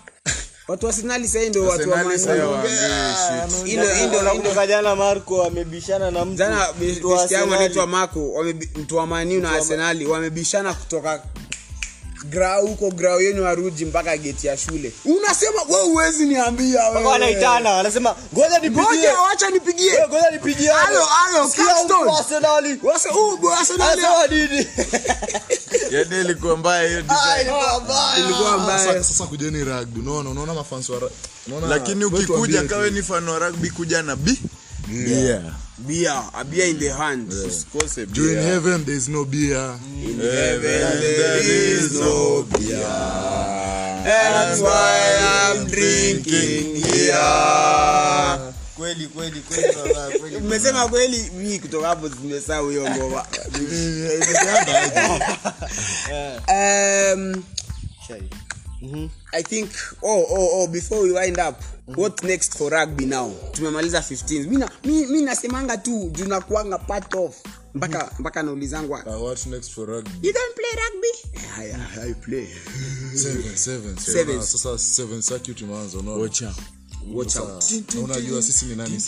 Watu 0.69 0.87
wa 0.87 0.93
Arsenal 0.93 1.27
sasa 1.27 1.49
ndio 1.49 1.65
watu 1.67 1.91
wa 1.91 1.97
Man 1.97 2.07
U. 2.07 3.67
Ile 3.67 4.07
ndio 4.07 4.23
Nakumbuka 4.23 4.67
jana 4.67 4.97
marco 4.97 5.43
amebishana 5.45 6.11
na 6.11 6.25
mtu. 6.25 6.37
Jana 6.37 6.67
mtu 6.73 7.09
wa 7.11 7.19
besti 7.23 7.37
anaitwa 7.37 7.87
Marco 7.87 8.45
mtu 8.77 8.97
wa 8.97 9.07
Man 9.07 9.33
U 9.37 9.41
na 9.41 9.51
Arsenal 9.53 10.07
wamebishana 10.07 10.75
kutoka 10.75 11.23
grau 12.25 12.67
huko 12.67 12.91
grau 12.91 13.21
yenu 13.21 13.47
aruji 13.47 13.85
mpaka 13.85 14.17
geti 14.17 14.47
ya 14.47 14.57
shule. 14.57 14.93
Unasema 15.05 15.63
we 15.69 15.83
uwezi 15.83 16.27
niambia 16.27 16.83
wanaitana 16.85 17.71
ngoja 18.35 18.59
nipigie. 18.59 18.83
Ngoja 18.83 19.21
wacha 19.21 19.51
nipigie. 19.51 19.93
Wewe, 19.93 20.09
ngoja 20.09 20.31
nipigie. 20.31 20.69
Halo, 20.69 21.05
halo, 21.05 21.49
Sikia 21.49 21.65
Capstone. 21.65 22.01
mtu 22.01 22.09
wa 22.13 22.19
Arsenali. 22.19 22.81
Wase- 22.83 23.09
huu 23.09 23.37
bo- 23.37 23.55
Arsenali 23.55 24.03
anasema 24.03 24.27
nini? 24.27 24.67
Yaani 25.95 26.21
ilikuwa 26.21 26.57
mbaya 26.57 26.89
hiyo 26.89 27.01
Ah, 27.09 27.39
kujeni 29.27 29.65
unaona 30.01 30.31
unaona 30.31 30.53
wa 30.93 31.01
lakini 31.69 32.05
ukikuja 32.05 32.63
kawe 32.63 32.91
ni 32.91 33.03
fano 33.03 33.33
wa 33.33 33.39
rugby 33.39 33.71
kuja 33.71 34.03
na 34.03 34.17
b 34.17 34.39
Yeah. 34.91 35.55
beer. 35.87 36.23
A 36.35 36.45
beer 36.45 36.67
in 36.67 36.79
the 36.79 36.89
hand. 36.89 37.29
Usikose 37.29 37.97
beer. 37.97 38.07
During 38.07 38.43
heaven 38.43 38.85
there 38.85 38.95
is 38.97 39.09
no 39.09 39.25
beer. 39.25 39.79
In 40.03 40.19
heaven 40.19 40.61
there 40.63 41.39
is 41.39 42.01
no 42.01 42.45
beer. 42.59 43.61
that's 44.05 44.61
why 44.63 45.53
i'm 45.53 45.67
drinking 45.67 46.77
here 46.77 48.51
kweli 48.81 49.07
kweli 49.07 49.41
kweli 49.41 49.75
baba, 49.77 50.19
kweli. 50.19 50.37
Umesema 50.37 50.89
kweli 50.89 51.31
mi 51.31 51.59
kutoka 51.59 51.89
hapo 51.89 52.09
zimesahau 52.09 52.71
hiyo 52.71 52.91
ngoma. 52.91 53.27
Um, 56.49 57.43
i 59.33 59.43
think 59.43 59.71
oh, 60.03 60.25
oh, 60.31 60.49
oh, 60.63 60.67
before 60.67 61.03
we 61.03 61.13
wind 61.13 61.39
up 61.39 61.63
what 61.97 62.23
next 62.25 62.57
for 62.59 62.71
rugby 62.71 63.07
now? 63.07 63.31
Tumemaliza 63.53 63.99
15 64.01 64.47
mi, 64.49 64.65
mi, 64.85 65.07
mi 65.07 65.23
nasemanga 65.23 65.77
tu 65.77 66.11
junakuanga 66.15 66.79
part 66.79 67.15
of. 67.15 67.37
Mpaka 67.75 68.11
mpaka 68.19 68.43
naulizangwa. 68.43 69.05
Uh, 69.07 69.23
what 69.25 69.47
next 69.47 69.71
for 69.71 69.87
rugby? 69.89 70.11
You 70.29 70.33
don't 70.33 70.55
play 70.55 70.71
rugby? 70.83 71.09
I, 71.59 71.73
I, 72.05 72.11
I 72.11 72.15
play. 72.15 72.47
Seven 73.15 73.57
seven 73.57 73.97
Seven. 73.97 74.41
Sasa- 74.41 74.59
sasa 74.59 74.79
seven 74.79 75.23
circuit 75.23 75.61
imeanza 75.61 75.99
unaona? 75.99 76.23
Watch 76.23 76.43
out. 76.43 76.55
Watch 77.15 77.37
out. 77.37 77.65
Na 77.95 78.01
unajua 78.01 78.43
sisi 78.43 78.65
ni 78.65 78.77
nani 78.77 78.99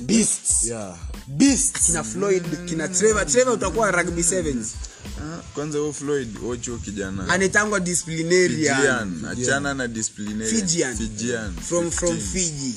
beasts. 0.00 0.64
Yeah. 0.64 0.96
Beasts. 1.26 1.86
Kina 1.86 2.04
floyd 2.04 2.44
kina 2.68 2.88
trevor. 2.88 3.26
Trevor 3.26 3.52
utakuwa 3.54 3.90
rugby 3.90 4.22
sevens. 4.22 4.72
Ah, 5.20 5.38
kwanza 5.54 5.78
huo 5.78 5.92
floyd 5.92 6.38
wocho 6.42 6.76
kijana. 6.76 7.28
Anetangwa 7.28 7.80
disciplinarian. 7.80 9.24
Achana 9.24 9.74
na 9.74 9.88
disciplinarian. 9.88 10.60
Fijian. 10.60 10.96
Fijian. 10.96 11.54
from 11.56 11.90
from 11.90 12.18
fiji. 12.20 12.74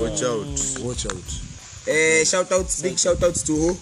Watch 0.00 0.22
out. 0.22 0.60
Watch 0.84 1.06
out. 1.06 1.24
Eh, 1.86 2.24
shout 2.26 2.52
outs 2.52 2.82
big 2.82 2.96
shout 2.98 3.22
outs 3.22 3.42
to 3.44 3.52
who? 3.52 3.76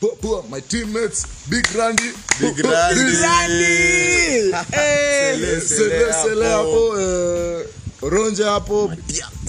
Poor, 0.00 0.16
poor, 0.20 0.44
my 0.48 0.60
teammates 0.60 1.26
big 1.50 1.66
randy. 1.74 2.12
Big 2.40 2.58
Randy. 2.64 3.16
Randy! 3.22 4.52
Eh, 4.72 5.60
sele 5.62 6.12
sele 6.22 6.46
hapo 6.52 7.00
eh, 7.00 7.66
ronje 8.02 8.44
hapo. 8.44 8.92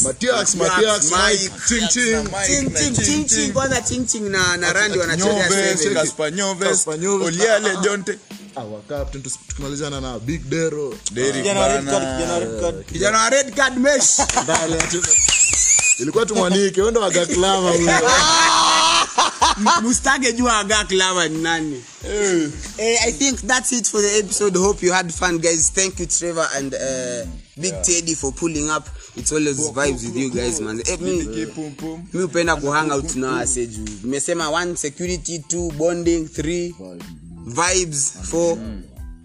Matias. 0.02 0.56
Matias 0.56 1.04
Mike. 1.12 1.50
mike. 1.50 1.52
Ching 1.68 1.88
ching. 1.88 2.28
Ching, 2.48 2.74
ching, 2.76 2.96
ching, 3.06 3.26
ching. 3.26 3.54
kwanza 3.54 3.82
ching. 3.82 4.06
ching. 4.08 4.30
Na 4.30 4.58
na 4.58 4.74
randi 4.74 4.98
wanachezea 5.00 5.50
Nyoves, 6.32 6.84
seven. 6.84 7.00
Nyoves, 7.02 7.28
Oliale 7.28 7.76
Jonte. 7.84 8.18
our 8.56 8.82
captain 8.88 9.22
tukimalizana 9.24 10.02
na 10.02 10.20
big 10.20 10.50
dero. 10.50 10.94
Bana. 11.12 12.84
kijana 12.92 13.20
wa 13.20 13.30
red 13.30 13.56
card. 13.56 13.78
Mesh 13.78 14.20
Ndale 14.44 14.78
ilikuwa 16.00 16.26
tumwanike 16.26 16.82
wendo 16.82 17.02
wagaklama 17.02 17.72
huyo. 17.72 17.92
Mustage 19.82 20.34
jua 20.34 20.58
aga 20.58 20.84
klama 20.84 21.28
ni 21.28 21.38
nani? 21.42 21.84
Eh, 22.78 23.08
i 23.08 23.12
think 23.12 23.40
that's 23.48 23.72
it 23.72 23.88
for 23.90 24.02
the 24.02 24.18
episode. 24.20 24.60
Hope 24.60 24.86
you 24.86 24.94
had 24.94 25.12
fun 25.14 25.40
guys. 25.40 25.72
Thank 25.74 26.00
you 26.00 26.06
trevor 26.06 26.50
and 26.56 26.74
uh, 26.74 27.28
big 27.60 27.82
teddy 27.84 28.16
for 28.16 28.32
pulling 28.34 28.70
up. 28.70 28.88
It's 29.16 29.32
always 29.32 29.60
vibes 29.72 30.06
with 30.06 30.16
you 30.16 30.30
guys 30.32 30.62
man. 30.62 30.82
Eh, 30.88 30.98
mi, 31.02 32.24
upenda 32.24 32.56
kuhang 32.56 32.92
out 32.92 33.16
na 33.16 33.32
wase 33.32 33.68
juu 33.68 33.86
nimesema 34.04 34.50
one 34.50 34.76
security 34.78 35.40
two 35.40 35.72
bonding 35.78 36.28
three. 36.28 36.76
Vibes 37.46 38.12
four 38.24 38.58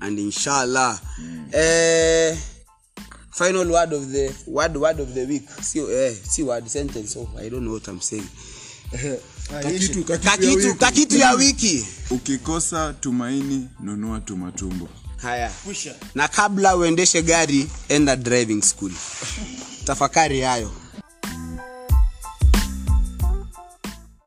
and 0.00 0.18
inshallah. 0.18 1.00
Eh, 1.52 2.36
final 3.30 3.70
word 3.70 3.92
of 3.92 4.12
the 4.12 4.32
word 4.46 4.76
word 4.76 5.00
of 5.00 5.14
the 5.14 5.24
week. 5.26 5.48
Si 5.62 5.78
eh, 5.80 6.14
si 6.30 6.42
word 6.42 6.68
sentence. 6.68 7.16
Oh 7.16 7.28
i 7.38 7.48
don't 7.48 7.62
know 7.64 7.72
what 7.74 7.88
i'm 7.88 8.00
saying. 8.00 8.28
Kakitu 10.78 11.18
ya 11.18 11.32
wiki. 11.34 11.86
Ukikosa 12.10 12.92
tumaini 12.92 13.68
nunua 13.80 14.20
tumatumbo 14.20 14.88
haya. 15.16 15.50
Na 16.14 16.28
kabla 16.28 16.76
uendeshe 16.76 17.22
gari 17.22 17.68
enda 17.88 18.16
driving 18.16 18.62
school. 18.62 18.92
Tafakari 19.84 20.40
hayo 20.40 20.72